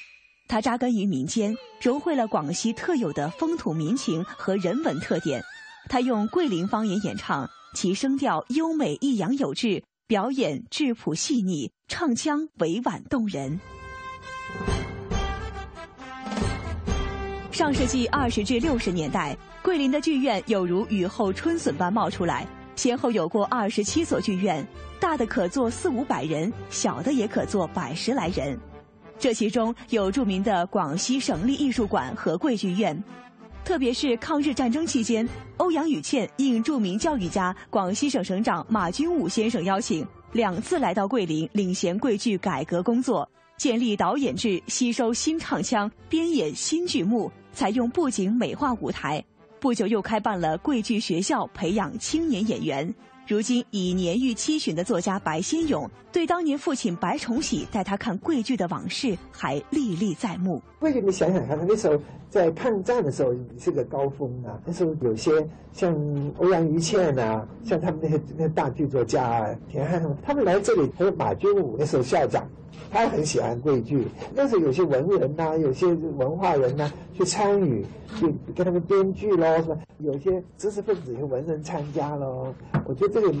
[0.46, 5.42] 它扎根于民间，融汇了广西特有的风土民情和人文特点。
[5.88, 13.58] 它用桂林方言演唱，其声调优美抑扬有致，表演质朴细腻，唱腔委婉动人。
[17.50, 24.64] 上世纪二十至六十年代，桂林的剧院有如雨后春笋般冒出来，先后有过二十七所剧院，
[25.00, 28.56] 大的可坐四五百人，小的也可坐百十来人。
[29.18, 33.02] 这其中有著名的广西省立艺术馆和桂剧院，
[33.64, 49.24] 特别是抗日战争期间，欧阳予倩应著名教育家广西省省长马君武先生邀请，两次来到桂林领衔桂剧改革工作，建立导演制，吸收新唱腔，编演新剧目，采用布景美化舞台。
[49.58, 52.94] 不久又开办了桂剧学校，培养青年演员。
[53.26, 60.62] 如今已年逾七旬的作家白先勇，对当年父亲白崇禧带他看桂剧的往事还历历在目。
[60.78, 64.60] 桂剧，你想想看，那时候在抗战的时候是个高峰啊。
[64.64, 65.32] 那时候有些
[65.72, 65.92] 像
[66.38, 72.48] 欧阳予倩啊，像他们那些那些大剧作家田汉他们来这里，还有马君武那时候校长。
[72.90, 77.84] 他很喜欢桂剧，那时有些文人呐，有些文化人呐，去参与，
[78.16, 79.78] 去跟他们编剧喽，是吧？
[79.98, 82.54] 有些知识分子、有些文人参加喽。
[82.86, 83.34] 我觉得这个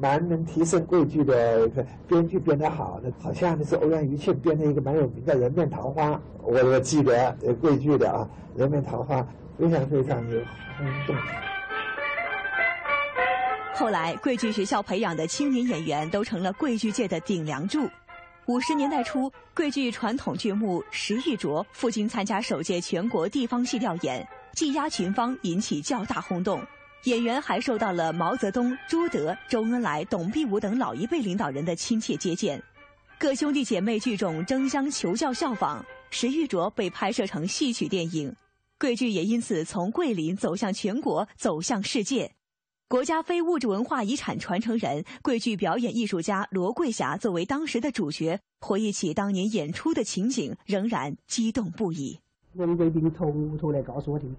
[0.00, 1.68] 蛮能提升桂剧的
[2.06, 6.10] 编剧编得好的，好像那是欧阳予庆编的一个蛮有名的《人面桃花》，
[6.42, 8.28] 我我记得桂剧的啊，
[8.58, 9.20] 《人面桃花》
[9.58, 10.40] 非常非常有
[10.78, 11.16] 轰动。
[13.74, 17.80] 后来，桂剧学校培养的青年演员都成了桂剧界的顶梁柱。
[18.46, 26.60] 五十年代初，桂剧传统剧目《石玉镯》赴京参加首届全国地方戏调研，技压群芳，引起较大轰动。
[27.04, 32.60] 演员还受到了毛泽东、朱德、周恩来、董必武等老一辈领导人的亲切接见。
[33.16, 38.34] 各兄弟姐妹剧种争相求教效仿，《石玉镯》被拍摄成戏曲电影，
[38.76, 42.32] 桂剧也因此从桂林走向全国，走向世界。
[42.92, 52.20] 国家非物质文化遗产传承人、桂剧表演艺术家罗桂霞作为当时的主角，回忆起当年演出的情景，仍然激动不已。
[52.56, 54.36] 王贵宾头屋头来告诉我听，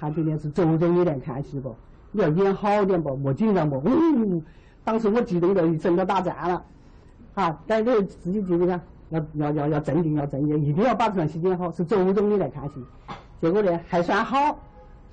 [0.00, 1.76] 他今天是周总你来看戏不？
[2.10, 3.14] 你要演好点不？
[3.14, 3.76] 莫紧张不？
[3.76, 4.42] 呜！
[4.82, 6.64] 当时我激动的整个打颤了。
[7.34, 11.70] 啊，但是自己记住看，要要要要镇定，要镇定，一定要把这场戏演好。
[11.70, 12.84] 是周总你来看戏，
[13.40, 14.58] 结果呢还算好，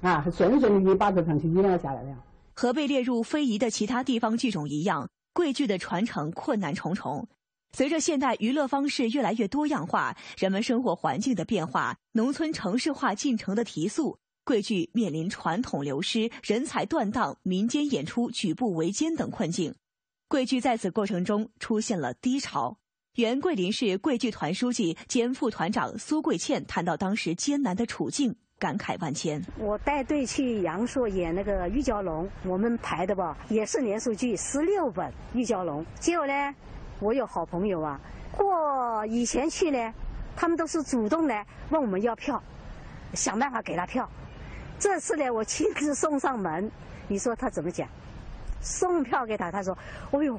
[0.01, 2.15] 啊，还顺顺利利把这场戏演了下来了。
[2.59, 7.25] 和被列入非遗的其他地方剧种一样，桂剧的传承困难重重。
[7.71, 19.73] 随着现代娱乐方式越来越多样化，人们生活环境的变化，农村城市化进程的提速，桂剧面临传统流失、人才断档、民间演出举步维艰等困境。
[20.27, 22.77] 桂剧在此过程中出现了低潮。
[23.15, 28.35] 原桂林市桂剧团书记兼副团长苏桂倩谈到当时艰难的处境。
[28.59, 29.41] 感慨万千。
[29.57, 35.81] 我带队去阳朔演那个《玉娇龙》，我们排的吧也是连续剧，十六本《玉娇龙》。
[35.99, 36.55] 结果呢，
[36.99, 37.99] 我有好朋友啊，
[38.35, 39.93] 过以前去呢，
[40.35, 42.43] 他们都是主动来问我们要票，
[43.13, 44.07] 想办法给他票。
[44.77, 46.69] 这次呢，我亲自送上门，
[47.07, 47.87] 你说他怎么讲？
[48.61, 49.77] 送票给他，他说
[50.11, 50.37] ：“哦呦，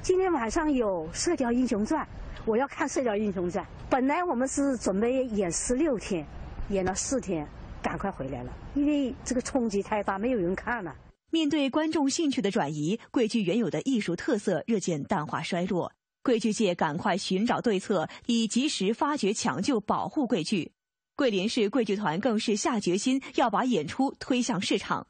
[0.00, 2.02] 今天晚上有《射雕英雄传》，
[2.46, 3.62] 我要看《射雕英雄传》。
[3.90, 6.26] 本来我们是准备演十六天，
[6.70, 7.46] 演了四天。”
[7.82, 10.94] 赶快回来了，因为这个冲击太大，没有人看了。
[11.30, 15.92] 面对观众兴趣的转移，桂剧原有的艺术特色日渐淡化衰落。
[16.22, 20.72] 桂剧界赶快寻找对策，以及时发掘、抢救、保护桂剧。
[21.16, 25.06] 桂林市桂剧团更是下决心要把演出推向市场。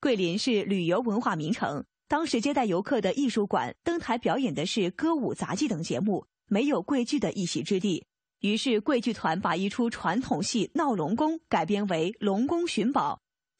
[0.00, 8.04] 桂林是旅游文化名城，当时接待游客的艺术馆登台表演的是歌舞杂技等节目，没有桂剧的一席之地。
[8.42, 13.14] 于是桂剧团把一出传统戏《闹龙宫》改编为《龙宫寻宝》，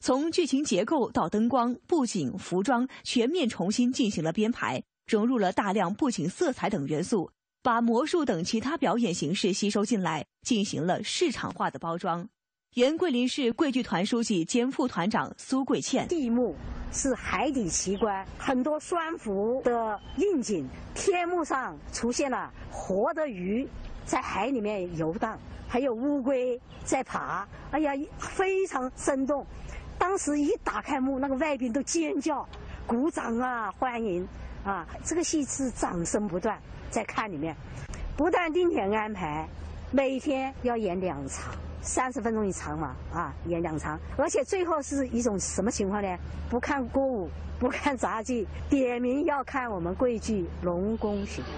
[0.05, 7.31] 从剧情结构到灯光、布景、服装全面重新进行了编排，融入了大量布景色彩等元素，
[7.61, 12.27] 把魔术等其他表演形式吸收进来，进行了市场化的包装。
[12.75, 16.53] 原桂林市桂剧团书记兼副团长苏桂倩，第一幕
[16.91, 23.65] 是海底奇观，很多双浮的应景，天幕上出现了活的鱼
[24.05, 25.37] 在海里面游荡，
[25.67, 29.45] 还有乌龟在爬，哎呀，非常生动。
[29.97, 32.47] 当时一打开幕，那个外宾都尖叫、
[32.85, 34.27] 鼓掌啊，欢迎
[34.65, 34.85] 啊！
[35.05, 37.55] 这个戏是掌声不断，在看里面，
[38.17, 39.47] 不但定点安排，
[39.91, 41.53] 每天要演两场。
[41.81, 46.17] 三十分钟一场嘛，啊，演两场，而且最后是一种什么情况呢？
[46.49, 47.29] 不看歌舞，
[47.59, 51.49] 不看杂技，点名要看我们桂剧《龙宫寻宝》。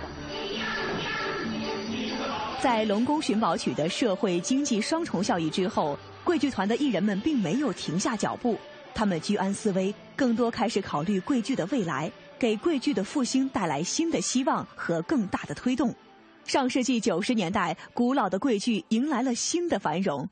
[2.61, 8.57] 在《龙宫寻宝》取得社会经济双重效益之后，桂剧团的艺人们并没有停下脚步，
[8.93, 15.93] 他们居安思危，更多开始考虑桂剧的未来，给桂剧的复兴带来新的希望和更大的推动。
[16.45, 20.27] 上世纪九十年代，古老的桂剧迎来了新的繁荣，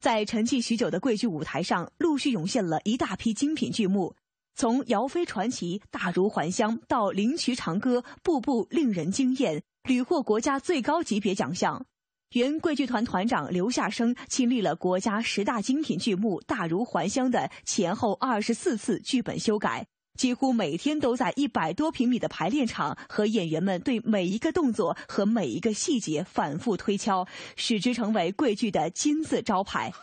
[0.00, 4.14] 在沉寂许久的桂剧舞台上，陆续涌现了一大批精品剧目，
[4.58, 11.86] 从《姚飞传奇》《大如还乡》到《灵渠长歌》，步步令人惊艳，屡获国家最高级别奖项。
[12.32, 19.86] 原桂剧团团长刘夏生亲历了国家十大精品剧目《大如还乡》的前后二十四次剧本修改。
[20.18, 29.92] 几乎每天都在一百多平米的排练场和演员们对每一个动作和每一个细节反复推敲，使之成为桂剧的金字招牌。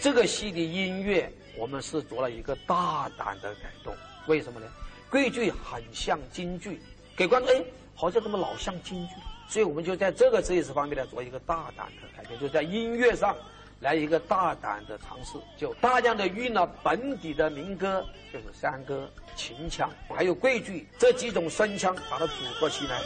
[0.00, 3.94] 这个戏的音乐，我们是做了一个大胆的改动。
[4.26, 4.66] 为什么呢？
[5.10, 6.80] 桂剧很像京剧，
[7.14, 7.62] 给观众哎，
[7.94, 9.14] 好像怎么老像京剧？
[9.48, 13.36] 所以我们就在这个这一次方面呢，做一个大胆的改变，就在音乐上。
[13.80, 23.00] 来一个大胆的尝试，就大量的运了本地的民歌，就是山歌、秦腔，还有桂剧这几种声腔，把它组合起来。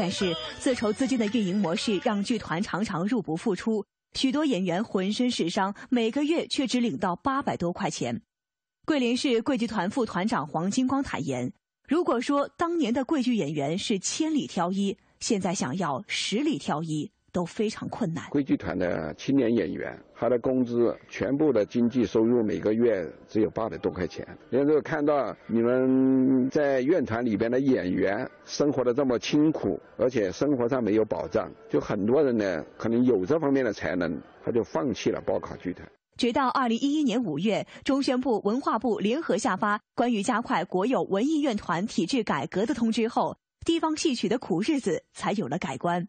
[0.00, 3.84] 但是自筹资金的运营模式让剧团常常入不敷出，
[4.14, 8.22] 许多演员浑身是伤，每个月却只领到八百多块钱。
[8.86, 11.52] 桂林市桂剧团副团长黄金光坦言。
[11.86, 18.24] 如果说当年的桂剧演员是千里挑一，现在想要十里挑一都非常困难。
[18.30, 24.26] 桂剧团的青年演员，他的工资全部的经济收入每个月只有八百多块钱。
[24.50, 35.88] 然后看到你们在院团里边的演员生活的这么清苦，而且生活上没有保障，就很多人呢可能有这方面的才能，他就放弃了报考剧团。
[36.16, 46.08] 直到二零一一年五月，中宣部、文化部联合下发关于加快国有文艺院团体制改革的通知后，地方戏曲的苦日子才有了改观。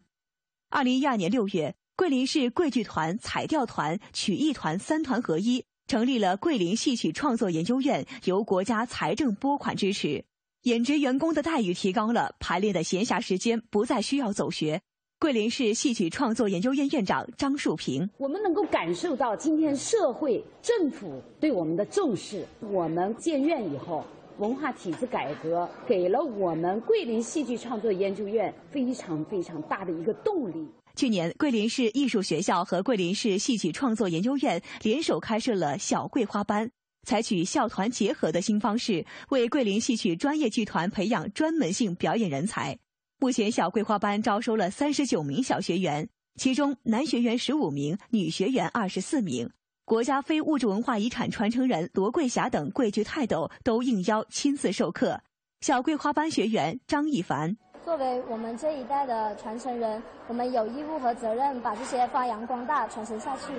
[0.72, 10.24] 二零一二年六月，桂林市桂剧团、彩调团、曲艺团三团合一，成立了桂林戏曲创作研究院，由国家财政拨款支持，
[10.62, 14.80] 演职员工的待遇提高了，排练的闲暇时间不再需要走学。
[15.18, 22.46] 桂林市戏曲创作研究院院长张树平：我们能够感受到今天社会政府对我们的重视。
[22.60, 24.06] 我们建院以后，
[24.38, 30.66] 文化体制改革给了我们桂林戏剧创作研究院非常非常大的一个动力。
[30.94, 36.70] 去年，桂林市艺术学校和桂林市戏曲创作研究院联手开设了小桂花班，
[37.06, 42.78] 采取校团结合的新方式，为桂林戏曲专业剧团培养专门性表演人才。
[43.18, 49.48] 目前，小桂花班招收了三十九名小学员，其中男学员十五名，女学员二十四名。
[49.92, 55.20] 国家非物质文化遗产传承人罗桂霞等桂剧泰斗都应邀亲自授课。
[55.60, 63.52] 小桂花班学员张一凡：作为我们这一代的传承人，我们有义务和责任把这些发扬光大、传承下去。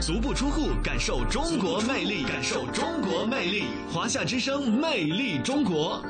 [0.00, 3.66] 足不出户，感受中国魅力，感受中国魅力。
[3.94, 6.02] 华夏之声，魅力中国。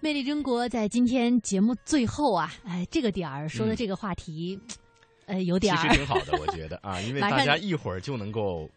[0.00, 4.60] 魅力中国在今天节目最后啊，哎，这个点儿说的这个话题，
[5.26, 8.68] 呃，有点其实挺好的，我觉得啊，因为大家一会儿就能够。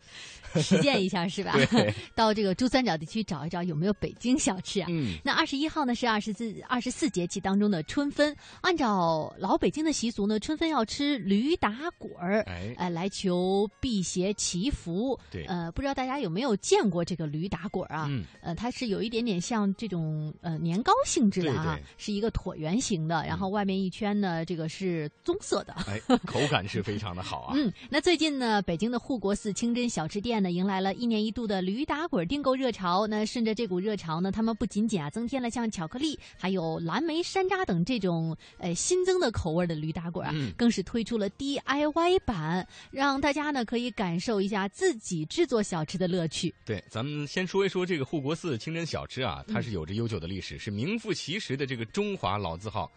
[0.56, 1.54] 实践一下是吧？
[1.70, 4.88] 对，到这个珠三角地区找一找有没有北京小吃啊？
[4.90, 15.16] 嗯，那二十一号呢是二十四二十四节气当中的春分，按照老北京的习俗呢，春分要吃驴打滚儿，哎，来求辟邪祈福。
[15.30, 18.08] 对，呃，不知道大家有没有见过这个驴打滚儿啊？
[18.10, 27.54] 嗯，呃，它是有一点点像这种呃年糕性质的啊，是一个椭圆形的，然后外面一圈呢，这个是棕色的，哎， 口感是非常的好啊。
[27.56, 30.42] 嗯，那最近呢，北京的护国寺清真小吃店。
[30.42, 33.06] 呢，迎来了一年一度的驴打滚订购热潮。
[33.08, 46.54] 那顺着这股热潮呢，他们不仅仅啊增添了像巧克力、还有蓝莓、山楂等这种呃新增的口味的驴打滚啊，更是推出了 DIY 版，让大家呢可以感受一下自己制作小吃的乐趣。
[46.64, 52.90] 对，咱们先说一说这个护国寺清真小吃啊，它是有着悠久的历史，是名副其实的这个中华老字号。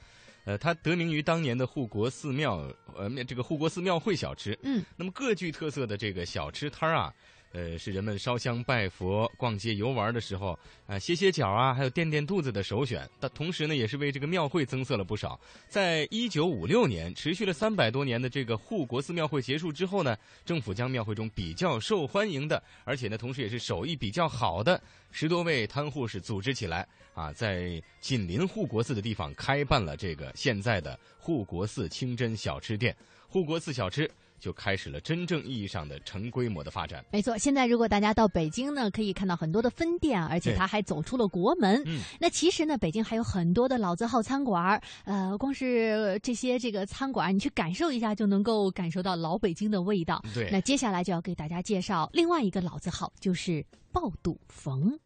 [0.45, 2.57] 呃，它得名于当年的护国寺庙，
[2.97, 4.59] 呃，这个护国寺庙会小吃。
[4.63, 7.15] 嗯，那么各具特色的这个小吃摊儿啊。
[7.53, 13.07] 呃，是人们烧香拜佛、逛街游玩的时候，啊，歇歇脚啊，还有垫垫肚子的首选。
[13.21, 15.39] 但同时呢，也是为这个庙会增色了不少。
[15.69, 32.97] 在一九五六年，持续了三百多年的这个护国寺庙会结束之后呢，政府将庙会中比较受欢迎的，而且呢，同时也是手艺比较好的十多位摊户是组织起来，啊，在紧邻护国寺的地方开办了这个现在的护国寺清真小吃店。
[33.29, 34.11] 护国寺小吃。
[34.43, 37.05] 就开始了真正意义上的成规模的发展。
[37.13, 41.81] 没错，现在如果大家到北京呢，可以看到很多的分店，而且它还走出了国门。
[41.87, 50.21] 嗯，那其实呢，北京还有很多的老字号餐馆呃，光是这些这个餐馆你去感受一下，就能够感受到老北京的味道。
[50.35, 54.99] 对，那接下来就要给大家介绍另外一个老字号，就是爆肚冯。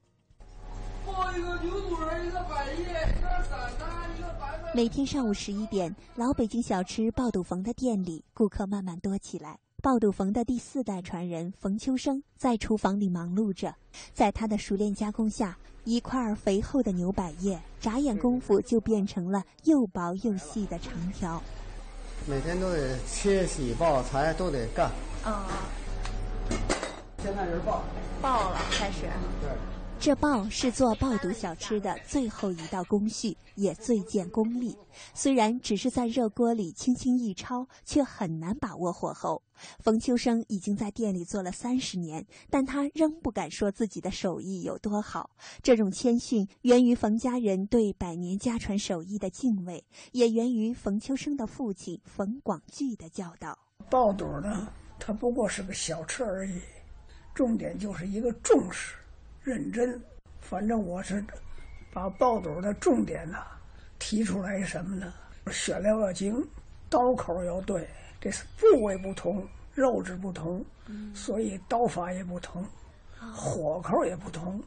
[1.04, 3.25] 爆一个牛肚儿，一个百叶。
[4.76, 9.58] 每天上午十一点，老北京小吃爆肚冯的店里，顾客慢慢多起来。
[9.82, 13.74] 爆肚冯的第四代传人冯秋生在厨房里忙碌着，
[14.12, 21.42] 在他的熟练加工下，一块肥厚的牛百叶，眨眼功夫就变成了又薄又细的长条。
[22.28, 24.90] 每天都得切、洗、爆、裁，都得干。
[25.24, 25.46] 啊。
[27.22, 27.82] 现在是爆。
[28.20, 29.06] 爆了，开始。
[29.40, 29.75] 对。
[29.98, 34.76] 这爆是做爆肚小吃的最后一道工序，也最见功力。
[35.14, 39.42] 虽然只是在热锅里轻轻一焯，却很难把握火候。
[39.80, 45.30] 冯秋生已经在店里做了三十年，但他仍不敢说自己的手艺有多好。
[45.60, 53.58] 这种谦逊源于冯家人对百年家传手艺的敬畏，也源于冯秋生的父亲冯广聚的教导。
[53.90, 54.68] 爆肚呢，
[55.00, 56.60] 它不过是个小吃而已，
[57.34, 58.94] 重点就是一个重视。
[59.46, 60.02] 认真，
[60.40, 61.24] 反正我是
[61.92, 63.38] 把爆肚的重点呢
[63.96, 65.14] 提出来什么呢？
[65.52, 66.44] 选料要精，
[66.90, 67.88] 刀口要对，
[68.20, 70.64] 这是部位不同，肉质不同，
[71.14, 72.66] 所以刀法也不同，
[73.32, 74.60] 火候也不同。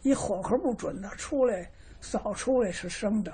[0.00, 1.70] 你火候不准的，出来
[2.00, 3.30] 早出来是生的，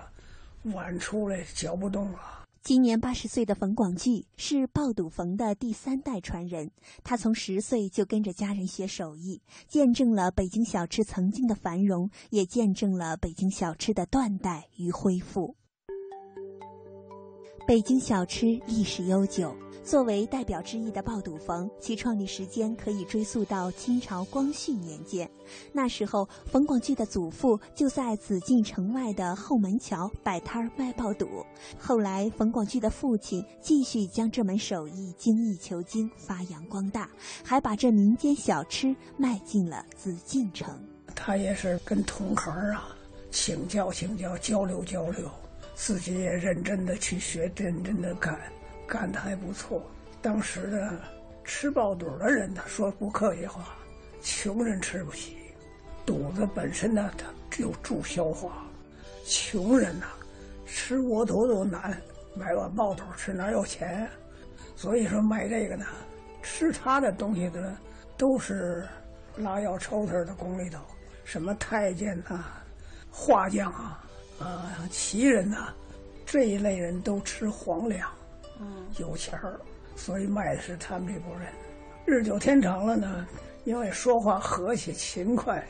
[0.65, 2.48] 晚出来嚼不动了。
[2.69, 6.71] 今年八十岁的冯广聚是爆肚冯的第三代传人。
[7.03, 15.57] 他从十岁就跟着家人学手艺，见证了北京小吃曾经的繁荣，也见证了北京小吃的断代与恢复。
[17.67, 19.57] 北京小吃历史悠久。
[19.85, 25.29] 作为代表之一的爆肚冯，其创立时间可以追溯到清朝光绪年间。
[25.73, 31.27] 那时候，冯广聚的祖父就在紫禁城外的后门桥摆摊卖爆肚。
[31.79, 37.09] 后来，冯广聚的父亲继续将这门手艺精益求精，发扬光大，
[37.43, 40.79] 还把这民间小吃卖进了紫禁城。
[41.15, 42.95] 他也是跟同行啊
[43.31, 45.31] 请教请教，交流交流，
[45.75, 48.39] 自己也认真的去学，认真的干。
[48.89, 49.83] 干的还不错。
[50.21, 50.99] 当时的
[51.45, 53.77] 吃爆肚的人，他说不客气话，
[54.21, 55.37] 穷人吃不起，
[56.05, 57.27] 肚子本身呢，它
[57.57, 58.65] 就助消化。
[59.25, 60.07] 穷人呐，
[60.67, 62.01] 吃窝头都难，
[62.35, 64.09] 买碗爆肚吃哪有钱？
[64.75, 65.85] 所以说卖这个呢，
[66.43, 67.77] 吃他的东西的
[68.17, 68.89] 都是
[69.37, 70.81] 拉药抽头的宫里头，
[71.25, 72.45] 什么太监呐、
[73.11, 74.05] 画匠啊、
[74.41, 75.69] 啊奇人呐，
[76.27, 78.11] 这一类人都吃皇粮。
[78.99, 79.61] 有钱儿，
[79.97, 81.53] 所以卖的是他们这波人。
[82.05, 83.27] 日久天长了呢，
[83.65, 85.63] 因为说话和气勤快，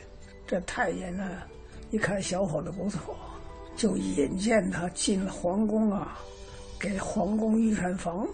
[0.47, 1.41] 这太爷呢
[1.91, 3.15] 一看小伙子不错，
[3.75, 6.17] 就引荐他进了皇宫啊，
[6.79, 8.27] 给皇宫御膳房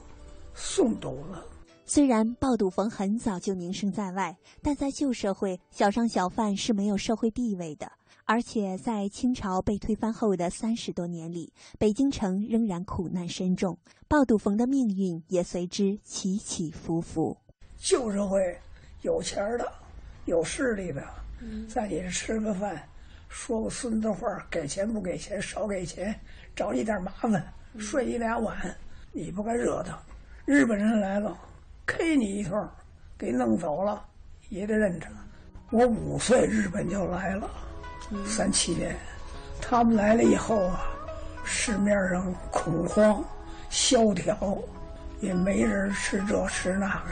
[0.53, 1.39] 送肚子。
[1.87, 7.91] 虽然爆肚冯很早就名声在外，但在旧社会，小商小贩是没有社会地位的。
[8.27, 17.37] 而且在清朝被推翻后的三十多年里，北京城仍然苦难深重，鲍笃冯的命运也随之起起伏伏。
[17.77, 18.57] 旧社会
[19.03, 19.71] 有钱的、
[20.25, 21.03] 有势力的，
[21.69, 22.89] 在你这吃个饭，
[23.29, 26.19] 说个孙子话，给钱不给钱，少给钱，
[26.55, 28.75] 找你点麻烦，睡你俩碗，
[29.11, 29.95] 你不该惹他。
[30.45, 31.37] 日本人来了
[31.85, 32.67] ，K 你一通，
[33.19, 34.03] 给弄走了，
[34.49, 35.07] 也得认着。
[35.69, 37.47] 我五岁，日本就来了。
[38.25, 38.95] 三七年，
[39.61, 40.81] 他们来了以后啊，
[41.43, 43.23] 市面上恐慌、
[43.69, 44.57] 萧条，
[45.19, 47.11] 也没人吃这吃那个，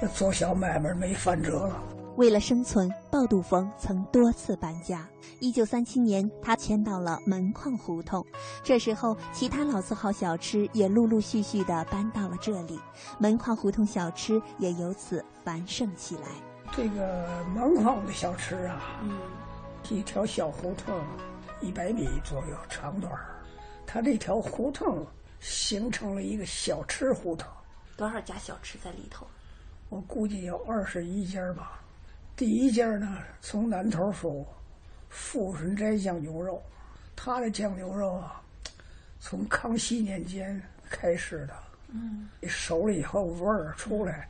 [0.00, 1.76] 这做小买卖没饭辙了。
[2.16, 5.06] 为了生存，鲍杜峰曾多次搬家。
[5.40, 8.24] 一九三七年，他迁到了门框胡同，
[8.62, 12.78] 这时候其他老字号小吃也陆陆续续地搬到了这里，
[13.18, 16.22] 门框胡同小吃也由此繁盛起来。
[16.70, 19.10] 这个门框的小吃啊，嗯。
[19.90, 20.98] 一条小胡同，
[21.60, 23.26] 一百米左右长短儿。
[23.86, 25.06] 它这条胡同
[25.40, 27.46] 形成了一个小吃胡同。
[27.96, 29.26] 多少家小吃在里头？
[29.90, 31.80] 我估计有二十一家吧。
[32.34, 34.46] 第一家呢，从南头数，
[35.10, 36.62] 富顺斋酱牛肉。
[37.14, 38.40] 他的酱牛肉啊，
[39.20, 41.54] 从康熙年间开始的。
[41.88, 42.28] 嗯。
[42.48, 44.28] 熟了以后味儿出来。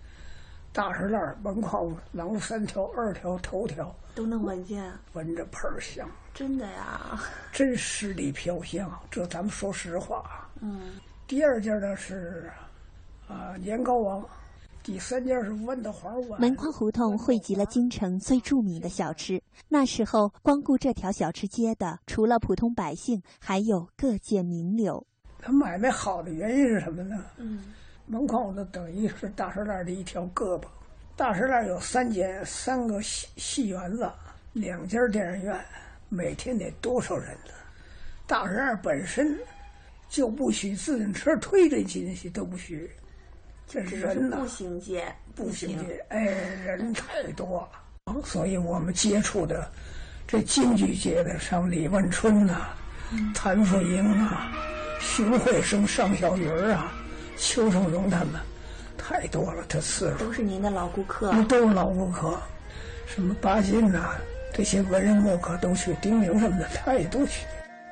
[0.73, 7.21] 大石烂门框狼三条二条头条都能闻见，闻着喷儿香，真的呀，
[7.53, 8.91] 真十里飘香。
[9.11, 10.49] 这咱们说实话。
[10.61, 10.93] 嗯。
[11.27, 12.51] 第二件呢是
[13.27, 14.25] 啊年糕王，
[14.83, 16.41] 第三件是豌豆黄碗。
[16.41, 19.43] 门框胡同汇集了京城最著名的小吃。
[19.69, 25.05] 那时候光顾这条小吃街的，除了普通百姓，还有各界名流。
[25.41, 27.25] 他买卖好的原因是什么呢？
[27.39, 27.65] 嗯。
[28.07, 30.65] 门框子等于是大栅栏的一条胳膊。
[31.17, 34.11] 大石栏有三间，三个戏戏园子，
[34.53, 35.65] 两家电影院，
[36.09, 37.53] 每天得多少人呢？
[38.27, 39.39] 大石栏本身
[40.09, 42.91] 就不许自行车推着进去，都不许。
[43.69, 44.39] 这人呢？
[44.39, 46.25] 步行街，步行街，哎，
[46.65, 48.25] 人太多了。
[48.25, 49.71] 所以我们接触的
[50.27, 52.71] 这京剧界的，像李万春呐、
[53.33, 54.53] 谭富英啊、
[55.01, 56.93] 荀慧生、尚小云啊。
[57.37, 58.35] 邱胜荣他们
[58.97, 62.39] 太多了，这次数都是您的老顾客，都是老顾客，
[63.07, 64.15] 什么巴金呐，
[64.53, 67.45] 这些文人墨客都去，丁玲什么的他也都去。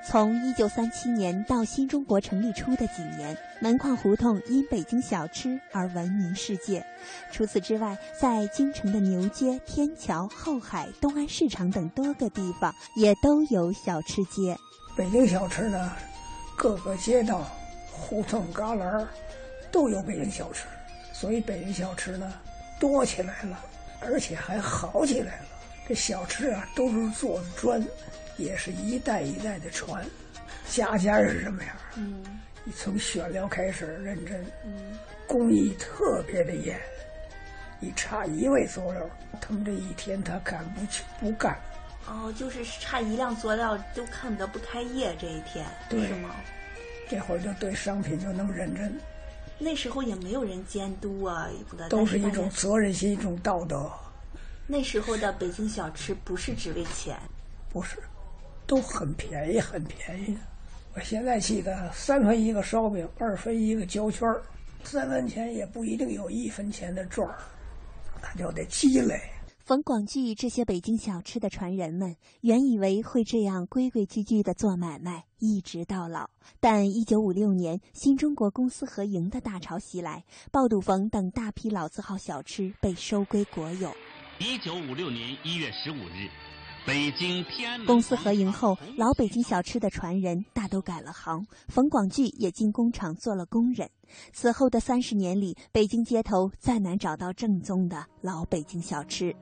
[0.09, 6.85] 从一九三七年到新中国成立初的几年，门框胡同因北京小吃而闻名世界。
[7.31, 14.57] 除此之外，在京城的牛街、天桥、后海、东安市场等多个地方也都有小吃街。
[14.97, 15.93] 北京小吃呢，
[16.57, 17.47] 各个街道、
[17.93, 19.05] 胡同旮旯。
[19.71, 20.67] 都有北京小吃，
[21.23, 22.33] 所以北京小吃呢
[22.81, 23.65] 多起来了，
[24.01, 25.47] 而且还好起来了。
[25.87, 27.81] 这小吃啊都是做的砖，
[28.39, 30.05] 也是一代一代的传。
[30.69, 31.77] 家家是什么样？
[31.95, 32.25] 嗯，
[32.65, 34.99] 你从选料开始认真，嗯，
[35.29, 36.77] 工艺特别的严。
[37.79, 39.09] 你差一味佐料，
[39.41, 41.57] 他们这一天他干不去不干。
[42.09, 46.35] 哦，就是差一辆佐料都看得不开业这一天，对吗？
[47.09, 48.93] 这会儿就对商品就那么认真。
[49.63, 51.49] 那时候也没有人监督啊，
[51.89, 53.89] 都是一种责任心，一种道德。
[54.67, 57.17] 那时候的北京小吃不是只为钱，
[57.73, 57.99] 不是，
[58.67, 60.37] 都很便宜，很便宜。
[60.95, 64.29] 我现在记得三分一个烧饼，二分一个胶圈
[64.83, 67.39] 三分钱也不一定有一分钱的赚儿，
[68.21, 69.21] 那就得积累。
[69.65, 76.29] 冯广聚这些北京小吃的传人们，原以为会这样规规矩矩的做买卖，一直到老。
[76.59, 83.95] 但一九五六年，新中国公私合营的大潮袭来，爆肚冯等大批老字号小吃被收归国有。
[84.41, 86.29] 一九五六年一月十五日，
[86.85, 93.89] 北京天安门公私合营后，老北京小吃的传人大都改了行，冯广聚也进工厂做了工人。
[94.33, 99.33] 此后的三十年里，北京街头再难找到正宗的老北京小吃。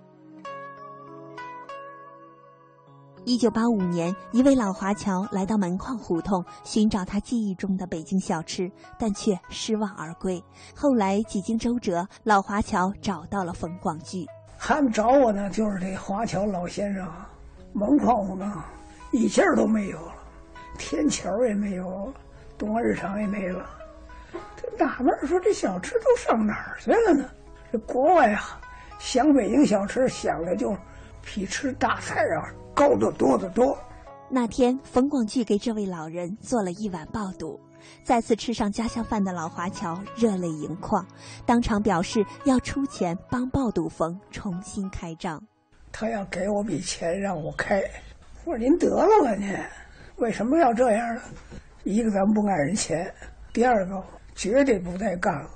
[3.27, 10.43] 一九八五年，一位老华侨来到门框胡同寻找他记忆中的北京小吃，但却失望而归。
[10.75, 14.27] 后来几经周折，老华侨找到了冯广聚。
[14.59, 17.07] 他们找我呢，就是这华侨老先生。
[17.73, 18.51] 门框胡同
[19.13, 20.15] 一件都没有了，
[20.79, 22.13] 天桥也没有，
[22.57, 23.65] 东安市场也没了。
[24.57, 27.29] 这纳闷说：“这小吃都上哪儿去了呢？”
[27.71, 28.59] 这国外啊，
[28.99, 30.75] 想北京小吃想的就
[31.23, 32.49] 比吃大菜啊。
[32.75, 33.77] 高得多得多。
[34.29, 37.59] 那天，冯广聚给这位老人做了一碗爆肚。
[38.05, 41.05] 再次吃上家乡饭的老华侨热泪盈眶，
[41.47, 45.43] 当场表示要出钱帮爆肚冯重新开张。
[45.91, 47.83] 他要给我笔钱让我开，
[48.45, 49.57] 我说您得了吧您，
[50.17, 51.23] 为什么要这样呢？
[51.85, 53.13] 一个咱们不爱人钱，
[53.51, 54.01] 第二个
[54.35, 55.51] 绝对不再干了，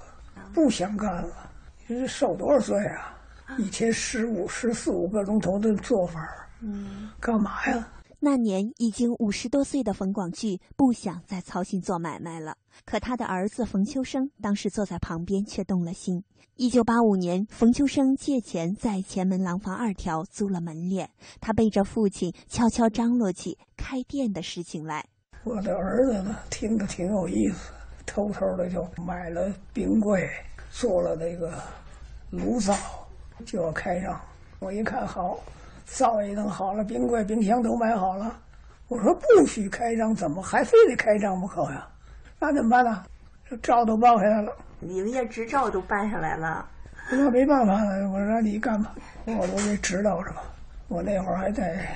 [0.54, 1.50] 不想干了。
[1.86, 3.14] 你这受多少罪啊？
[3.58, 6.26] 一天十五、十四五个钟头的做法，
[6.66, 7.86] 嗯，干嘛呀？
[8.20, 12.56] 那年已经五十多岁的冯广聚不想再操心做买卖了，
[12.86, 16.24] 可他的儿子冯秋生当时坐在旁边却动了心。
[16.56, 25.04] 一九八五年，冯秋生借钱在前门廊坊二条租了门脸，他背着父亲悄悄张罗起开店的事情来。
[25.42, 27.72] 我的儿子呢，听着挺有意思，
[28.06, 30.30] 偷偷的就买了冰柜，
[30.70, 31.52] 做了那个
[32.30, 32.74] 炉灶，
[33.44, 34.18] 就要开张。
[34.60, 35.38] 我一看好。
[35.84, 38.40] 灶也弄好了，冰柜、冰箱都买好了。
[38.88, 41.86] 我说不许开张，怎么还非得开张不可呀？
[42.38, 43.04] 那怎么办呢？
[43.48, 46.66] 这照都办下来了，营业执照都办下来了。
[47.10, 48.94] 那没办法了，我说你干吧，
[49.26, 50.42] 我都得知道是吧？
[50.88, 51.86] 我那会儿还在，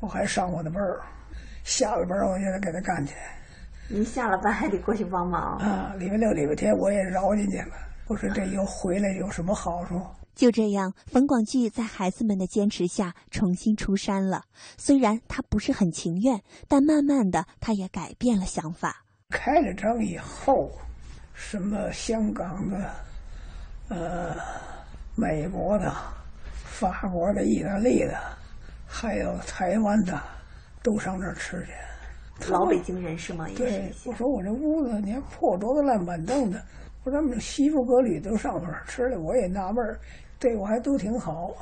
[0.00, 1.00] 我还上我的班儿，
[1.64, 3.14] 下了班我就得给他干去。
[3.88, 5.94] 您下了班还得过去帮忙啊？
[5.98, 7.74] 礼拜六、礼拜天我也饶进去了。
[8.06, 10.00] 我说这又回来有什么好处？
[10.38, 14.44] 就这样，冯广聚在孩子们的坚持下重新出山了。
[14.76, 19.04] 虽然他不是很情愿，但慢慢的他也改变了想法。
[19.30, 20.70] 开了张以后，
[21.34, 22.90] 什么香港的、
[23.88, 24.36] 呃，
[25.16, 25.92] 美国的、
[26.52, 28.16] 法国的、意大利的，
[28.86, 30.22] 还有台湾的，
[30.84, 32.48] 都上这儿吃去。
[32.48, 33.48] 老北京人是吗？
[33.56, 36.64] 对，我说我这屋子，你看破桌子烂板凳的，
[37.02, 39.98] 我说咱们媳妇搁里都上这儿吃了，我也纳闷儿。
[40.38, 41.52] 对我还都挺好，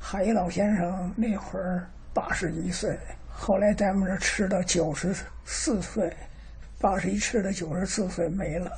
[0.00, 2.98] 海一老先生那会儿八十一岁，
[3.28, 5.14] 后来在我们这吃到九十
[5.44, 6.12] 四岁，
[6.80, 8.72] 八十一吃到九十四岁没了。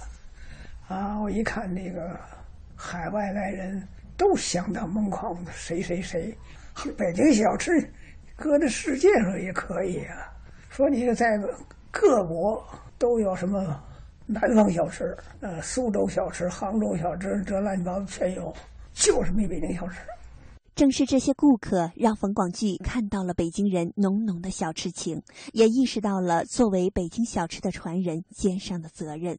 [0.88, 2.14] 啊，我一看那个
[2.76, 3.82] 海外来人
[4.16, 6.36] 都相当疯狂的，谁谁谁，
[6.98, 7.90] 北京小吃
[8.36, 10.30] 搁在世界上也可以啊。
[10.68, 11.40] 说你在
[11.90, 12.62] 各国
[12.98, 13.82] 都有什么
[14.26, 18.54] 南方小吃，呃，苏州小吃、杭州小吃，这乱七八糟全有。
[19.00, 19.96] 就是没北京小吃。
[20.76, 25.20] 正是这些顾客让冯广聚看到了北京人浓浓的小吃情，
[25.52, 29.38] 也意识到了作为北京小吃的传人肩上的责任。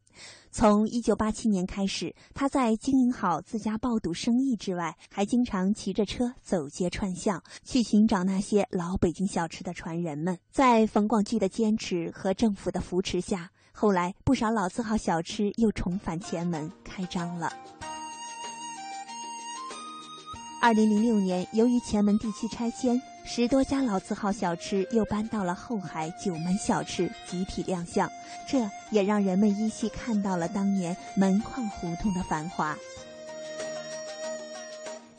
[0.52, 10.38] 从一九八七年开始，他在经营好自家爆肚生意之外，还经常骑着车走街串巷，去寻找那些老北京小吃的传人们。
[10.52, 17.52] 在冯广聚的坚持和政府的扶持下，后来不少老字号小吃又重返前门开张了。
[20.62, 28.08] 二零零六年，由于前门地区拆迁，十多家老字号小吃又搬到了后海九门小吃集体亮相，
[28.48, 32.78] 这也让人们依稀看到了当年门框胡同的繁华。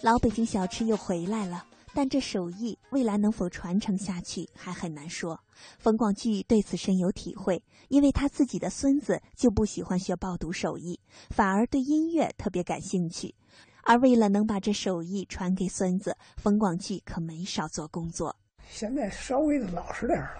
[0.00, 5.40] 老北京小吃又回来了，但这手艺未来能否传承下去还很难说。
[5.76, 13.34] 冯广聚对此深有体会，因为他自己的孙子就不喜欢学爆肚手艺，反而对音乐特别感兴趣。
[13.82, 18.34] 而为了能把这手艺传给孙子，冯广聚可没少做工作。
[18.70, 20.30] 现在稍微的老实点了，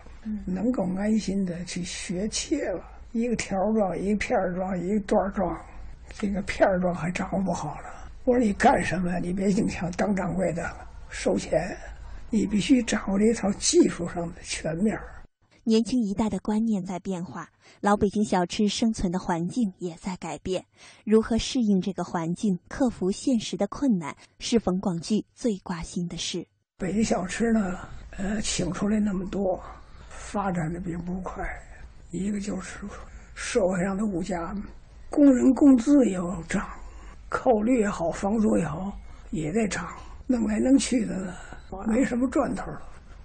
[0.47, 2.83] 能够安心的去学切了。
[3.13, 5.61] 一个条状，一个片状，一个段状，
[6.19, 7.91] 这个片状还掌握不好了。
[8.25, 9.19] 我说你干什么？
[9.19, 10.71] 你别净想当掌柜的
[11.11, 11.77] 收钱，
[12.31, 14.99] 你必须掌握这一套技术上的全面。
[15.65, 17.49] 年轻一代的观念在变化，
[17.81, 20.65] 老北京小吃生存的环境也在改变。
[21.05, 26.45] 如何适应这个环境，克服现实的困难，是冯广聚最挂心的事。
[26.79, 27.79] 北京小吃呢，
[28.17, 29.63] 呃，请出来那么多，
[30.09, 31.49] 发展的并不快。
[32.11, 32.81] 一个就是
[33.37, 34.53] 社会上的物价，
[35.11, 36.69] 工人工资也要涨，
[37.29, 38.99] 扣率也好，房租也好，
[39.31, 39.89] 也在涨，
[40.27, 41.33] 弄来弄去的，
[41.87, 42.65] 没什么赚头。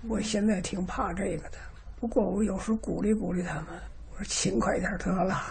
[0.08, 1.58] 我现在挺怕这个的。
[2.00, 3.66] 不过我有时候鼓励鼓励他们，
[4.12, 5.42] 我说勤快点得了，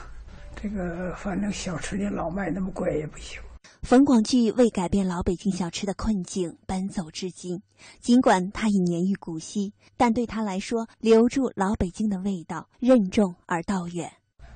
[0.55, 3.41] 这个反正小吃你老卖那么贵也不行。
[3.83, 7.61] 冯广聚为改变老北京小吃的困境奔走至今，
[8.01, 14.11] 尽管他已年逾古稀，但对他来说，留住老北京的味道任重而道远。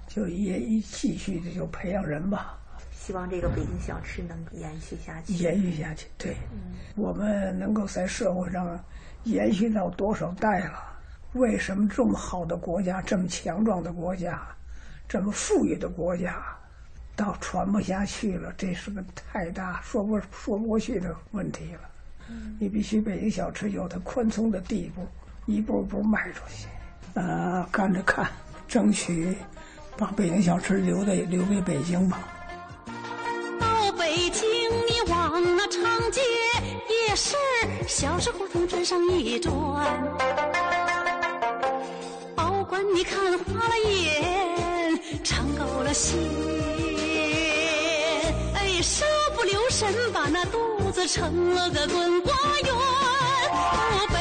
[0.06, 2.56] 就也继续的就培养人吧，
[2.92, 5.34] 希望这个北京小吃能延续下去。
[5.34, 6.36] 延续下去，对，
[6.94, 8.78] 我们能够在社会上
[9.24, 10.89] 延续到多少代了？
[11.34, 14.42] 为什么这么好的国家，这么强壮的国家，
[15.08, 16.42] 这么富裕的国家，
[17.14, 18.52] 到传不下去了？
[18.58, 21.80] 这是个太大说不说不过去的问题了。
[22.58, 25.06] 你必须北京小吃有它宽松的地步，
[25.46, 26.66] 一步步迈出去。
[27.14, 28.28] 呃，干着看，
[28.68, 29.36] 争取
[29.96, 32.20] 把北京小吃留在留给北京吧。
[33.60, 34.46] 到北京，
[34.86, 36.20] 你往那长街
[36.88, 37.36] 夜市、
[37.88, 39.50] 小吃胡同转上一转。
[42.92, 46.18] 你看花了眼，尝够了鲜。
[48.54, 52.32] 哎，稍不留神，把那肚子撑了个滚瓜
[52.64, 52.74] 圆。
[52.74, 54.16] 哦，北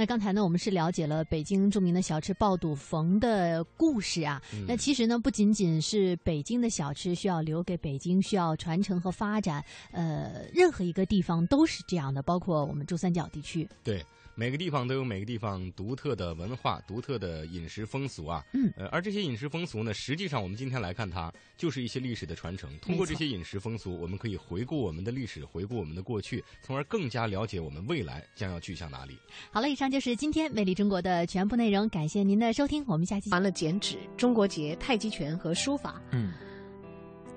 [0.00, 4.40] 那刚才呢，我们是了解了北京著名的小吃爆肚冯的故事啊。
[4.54, 9.62] 嗯那其实呢，不仅仅是北京的小吃需要留给北京，需要传承和发展。
[9.92, 13.68] 呃，任何一个地方都是这样的，包括我们珠三角地区。
[13.84, 14.02] 对，
[14.34, 18.44] 每个地方都有每个地方独特的文化、独特的饮食风俗啊。
[18.54, 22.70] 嗯，呃，而这些饮食风俗呢，实际上我们今天来看它，就是一些历史的传承。
[22.78, 29.18] 通过这些饮食风俗，我们可以回顾我们的历史，回顾我们的过去，从而更加了解我们未来将要去向哪里。
[29.50, 36.00] 好了，以上就是今天《魅力中国》的全部内容，感谢您的收听，我们下期完了剪纸、中国结、太极拳和书法。
[36.12, 36.32] 嗯，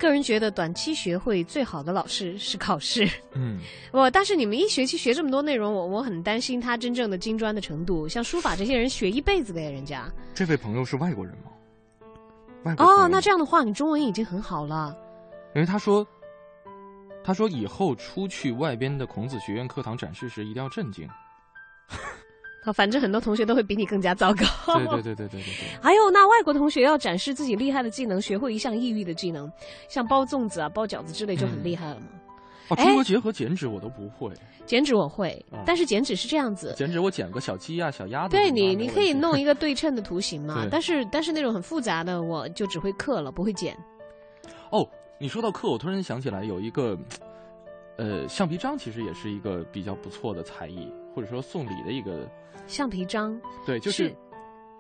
[0.08, 3.10] 个人觉得短期学会最好的老师是考试。
[3.34, 3.60] 嗯，
[3.92, 8.08] 我但是你们一学期学这么多内容，我我很担心他真正的精专的程度。
[8.08, 10.12] 像书法这些人学一辈子的呀，人家。
[10.34, 11.52] 这位朋友是外国人吗？
[12.64, 14.96] 外国哦，那这样的话，你中文已经很好了。
[15.56, 16.06] 因为他说，
[17.24, 21.08] 他说以后出去外边的孔子学院课堂展示时，一定要镇静。
[22.64, 24.46] 啊，反正很多同学都会比你更加糟糕。
[24.78, 25.80] 对对对对对对对。
[25.82, 29.52] 还有，那外国同学要展示自己厉害的技能，学会一项异域的技能，
[29.90, 32.08] 像包粽子啊、包饺子之类就很厉害了嘛。
[32.70, 34.32] 哦，哎中国结和剪纸我都不会。
[34.66, 36.74] 剪纸我会，啊但是剪纸是这样子。
[36.78, 38.38] 剪纸我剪个小鸡啊、小鸭子。
[38.38, 43.78] 对你，你可以弄 一个对称的图形嘛，但是但是那种很复杂的，我就只会刻了，不会剪。
[44.70, 44.88] 哦，
[45.20, 46.98] 你说到刻，我突然想起来有一个，
[47.98, 52.30] 呃，橡皮章其实也是一个比较不错的才艺，或者说送礼的一个，
[52.68, 54.16] 橡皮章对，就是，是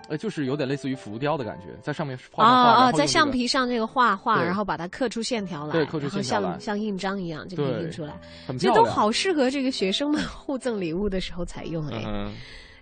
[0.10, 8.20] 呃，就是有点类似于浮雕的感觉，在上面画画，然啊，后用这在橡皮上这个画画，然后把它刻出线条来，对刻出线条来像像印章一样就可以印出来，
[8.60, 12.04] 这都好适合这个学生们 互赠礼物的时候采用哎。
[12.06, 12.34] 嗯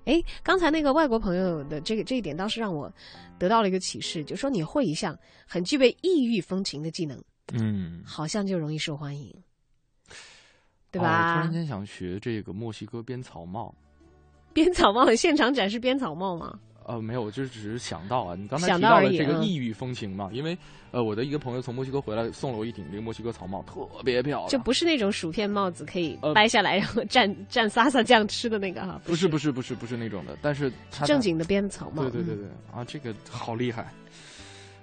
[0.05, 2.91] 哎，刚才那个外国朋友的这个这一点倒是让我
[3.37, 5.15] 得到了一个启示，就说你会一项
[5.45, 7.21] 很具备异域风情的技能，
[7.53, 9.31] 嗯，好像就容易受欢迎，
[10.91, 11.51] 对哦我突然？
[11.51, 13.73] 间想学这个墨西哥编草帽。
[14.53, 16.59] 编草帽，现场展示编草帽吗？
[16.83, 20.57] 呃，没有，我就只是想到啊，你刚才想提到了这个异域风情嘛，因为
[20.89, 24.49] 呃，我的一个朋友从墨西哥回来，送了我一顶这个墨西哥草帽，特别漂亮。
[24.49, 30.69] 就不是那种薯片帽子可以呃掰下来然后蘸蘸撒撒酱吃的那个哈，不是不是不是不是那种的，但是
[31.05, 32.03] 正经的编草帽。
[32.03, 33.93] 嗯对对对对啊，这个好厉害。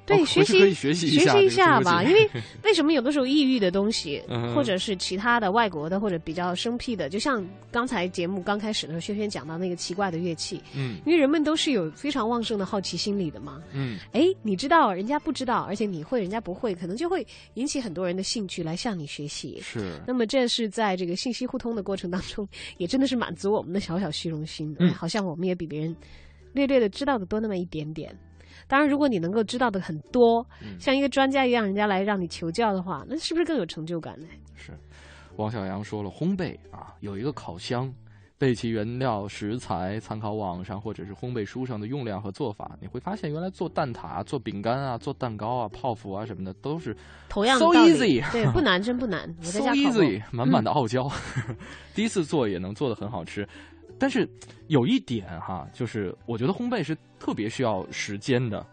[0.08, 2.28] 对，哦学习学习一下吧，因为
[2.64, 13.62] 为什么有的时候抑郁的东西，嗯或者是其他的外国的或者比较生僻的，就像刚才节目刚开始的时候，轩轩讲到那个奇怪的乐器，嗯因为人们都是有非常旺盛的好奇心理的嘛。
[13.72, 19.60] 嗯哎，你知道，人家不知道，而且你会，人家不会，可能就会引起很多人的兴趣来向你学习。
[19.60, 22.48] 是那么这是在这个信息互通的过程当中，
[22.78, 25.94] 也真的是满足我们的小小虚荣心的，嗯好像我们也比别人
[26.54, 28.16] 略略的知道的多那么一点点。
[28.68, 34.26] 当然，如果你能够知道的很多，嗯像一个专家一样，人家来让你求教的话，那是不是更有成就感呢？
[34.54, 34.72] 是。
[35.36, 37.92] 王小阳说了，烘焙啊，有一个烤箱，
[38.36, 46.96] 备齐原料食材，参考网上或者是烘焙书上的用量和做法，你会发现原来做蛋挞、做饼干啊、做蛋糕啊、泡芙啊什么的都是
[47.28, 49.32] 同样的 so easy，对，不难，真不难。
[49.40, 51.08] so easy，满满的嗯 傲娇，
[51.94, 53.48] 第一次做也能做的很好吃。
[53.98, 54.28] 但是
[54.68, 58.64] 有一点哈，就是我觉得烘焙是特别需要时间的。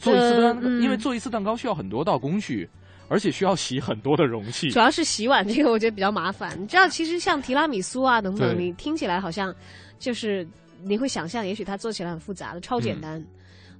[0.00, 2.68] 做一次呃蛋，嗯因为做一次蛋糕需要很多道工序，
[3.08, 4.68] 而且需要洗很多的容器。
[4.72, 6.60] 主要是洗碗这个，我觉得比较麻烦。
[6.60, 9.54] 你知道，其实像提拉米苏啊等等，你听起来好像
[9.98, 10.46] 就是
[10.82, 13.24] 你会想象，也许它做起来很复杂的，超嗯简单。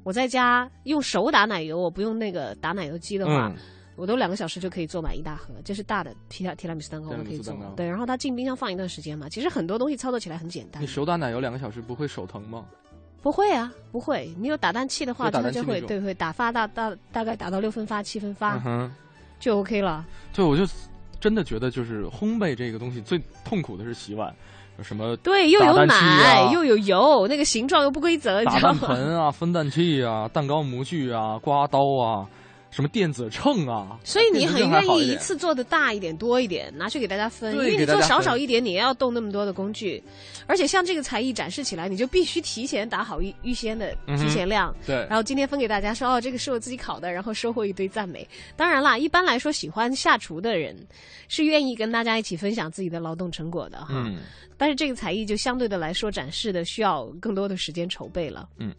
[0.04, 3.56] 我在家用手打奶油，我不用那个打奶油机的话，嗯
[3.96, 7.56] 我都两个小时就可以做满一大盒，这是大的提拉提拉米苏蛋糕，我可以做。
[7.74, 9.28] 对，然后它进冰箱放一段时间嘛。
[9.28, 10.86] 其实很多东西操作起来很简单你。
[10.86, 12.64] 手打奶油两个小时不会手疼吗？
[13.22, 14.32] 不会啊，不会。
[14.38, 18.62] 你有打蛋器的话，有打它就会对会打发大大大概打到六分发七分发、
[19.40, 20.04] 就 OK 了。
[20.32, 20.64] 对，我就
[21.18, 24.32] 真的觉得就是烘焙这个东西最痛苦的是洗碗，
[24.78, 28.80] 有什么对，又有奶、啊又有油，那个形状又不规则，你打知道吗？
[28.80, 32.28] 蛋盆啊、分蛋器啊、蛋糕模具啊、刮刀啊、
[32.76, 37.54] 什么电子秤啊，所以你很愿意一次做的大一点、多一点，拿去给大家分。
[37.54, 40.02] 因为你做少少一点，你也要动那么多的工具，
[40.46, 44.76] 而且像这个才艺展示起来，你就必须提前打好预预先的提前量。
[44.84, 48.28] 对然后今天分给大家说，哦，这个是我自己烤的，然后收获一堆赞美。
[48.56, 50.76] 当然啦，一般来说，喜欢下厨的人
[51.28, 54.04] 是愿意跟大家一起分享自己的劳动成果的哈。
[54.06, 54.18] 嗯
[54.58, 58.48] 但是这个才艺就相对的来说，展示的需要更多的时间筹备了。
[58.58, 58.74] 嗯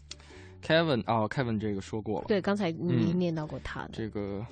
[0.64, 3.20] ，Kevin 啊、k e v i n 这个说过了，对，刚才你嗯。
[3.20, 3.90] 念到过他的。
[3.94, 4.46] 这个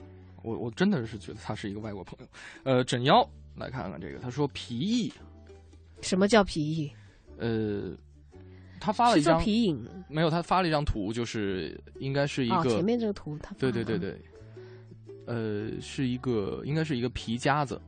[0.44, 2.28] 我我真的是觉得他是一个外国朋友。
[2.64, 5.12] 呃，枕腰来看看这个，他说皮艺，
[6.02, 6.92] 什么叫皮艺？
[7.38, 7.92] 呃，
[8.80, 9.88] 他发了一张皮影。
[10.08, 14.22] 没有，他发了一张图，就是应该是一个、哦，前面这个图他对对对对，
[15.26, 17.82] 呃，是一个应该是一个皮夹子，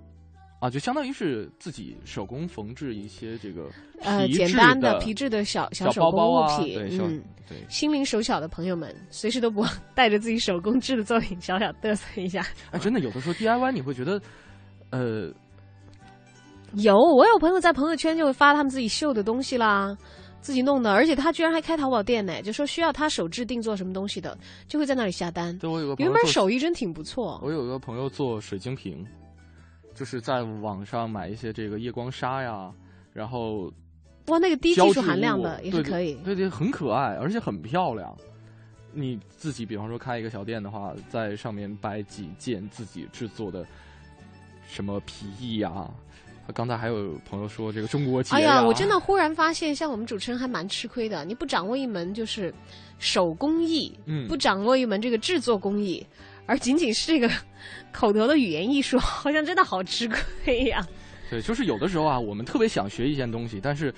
[0.60, 3.70] 啊，就相当于是自己手工缝制一些这个
[4.02, 7.58] 呃简单的皮质的小小手工包包啊，物品，对，嗯，对。
[7.70, 12.44] 心灵手巧的朋友们，随时都不忘 带着自己手工制的作品小小嘚瑟一下。
[12.72, 14.20] 哎，真的有的时候 DIY 你会觉得，
[14.90, 15.32] 呃，
[16.74, 19.96] 有，我有朋友在朋友圈就会发他们自己绣的东西啦，
[20.42, 24.36] 自己弄的，而且他居然还开淘宝店呢，就说需要他手制定做什么东西的，
[24.68, 25.56] 就会在那里下单。
[25.60, 27.40] 对我有个朋友原本手艺真挺不错。
[27.44, 29.06] 我有一个朋友做水晶瓶，
[29.98, 32.72] 就是在网上买一些这个夜光纱呀，
[33.14, 33.64] 然后
[34.28, 36.14] 哇，那个低技术含量的也是可以。
[36.24, 38.16] 对对，很可爱，而且很漂亮。
[38.94, 43.66] 你自己比方说开一个小店的话，在上面摆几件自己制作的
[44.68, 45.90] 什么皮衣呀。
[46.54, 51.26] 刚才还有朋友说这个中国结哎呀，我真的忽然发现，像我们主持人还蛮吃亏的。
[51.26, 52.54] 你不掌握一门就是
[53.00, 56.06] 手工艺，嗯不掌握一门这个制作工艺，
[56.48, 57.30] 而仅仅是这个
[57.94, 60.84] 口头的语言艺术，好像真的好吃亏呀、
[61.30, 63.94] 对，就是有的时候啊，我们特别想学一件东西，但是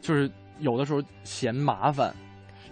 [0.00, 0.30] 就是
[0.60, 2.14] 有的时候嫌麻烦，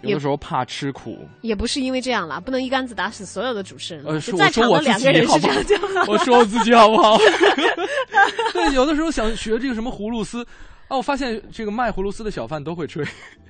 [0.01, 1.19] 有的时候怕吃苦。
[1.41, 4.05] 也不是因为这样啦，不能一竿子打死所有的主持人。
[4.05, 6.05] 呃，就是在我说我自己好不好？
[6.07, 7.17] 我说我自己好不好？
[8.53, 10.41] 对，有的时候想学这个什么葫芦丝，
[10.87, 13.05] 啊，我发现这个卖葫芦丝的小贩都会吹。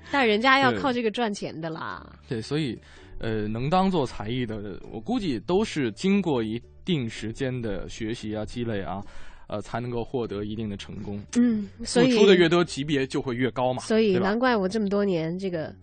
[0.10, 2.04] 但人家要靠这个赚钱的啦。
[2.30, 2.80] 对，所以
[3.20, 9.04] 呃，能当做才艺的，我估计都是经过一定时间的学习啊、积累啊，
[9.48, 11.20] 呃，才能够获得一定的成功。
[11.36, 13.82] 嗯，所以付出的越多，级别就会越高嘛。
[13.82, 15.74] 所以难怪我这么多年这个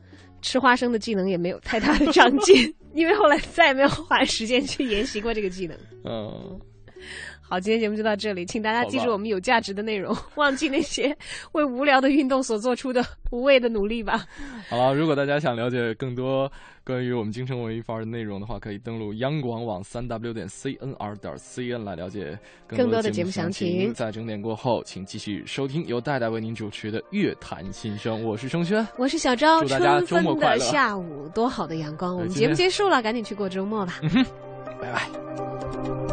[0.43, 5.77] 吃花生的技能也没有太大的长进， 因为后来再也没有花时间去研习过这个技能。
[6.05, 6.61] 嗯。
[7.47, 11.15] 好，今天节目就到这里，请大家记住我们有价值的内容，忘记那些
[11.53, 14.25] 为无聊的运动所做出的无谓的努力吧。
[14.71, 16.51] 好了，如果大家想了解更多
[16.87, 23.95] 关于我们京城文艺范儿的内容的话，可以登录央广网三 w 点 cnr 点 cn 来了解更多的节目详详情。
[23.95, 34.01] 在整点过后，请继续收听由戴戴为您主持的《乐坛新生》，我是盛轩，我是小昭，祝大家春分的周末快乐，下午多好的阳光，我们节目结束了，赶紧去过周末吧。
[34.03, 34.25] 嗯
[34.81, 36.04] 拜拜。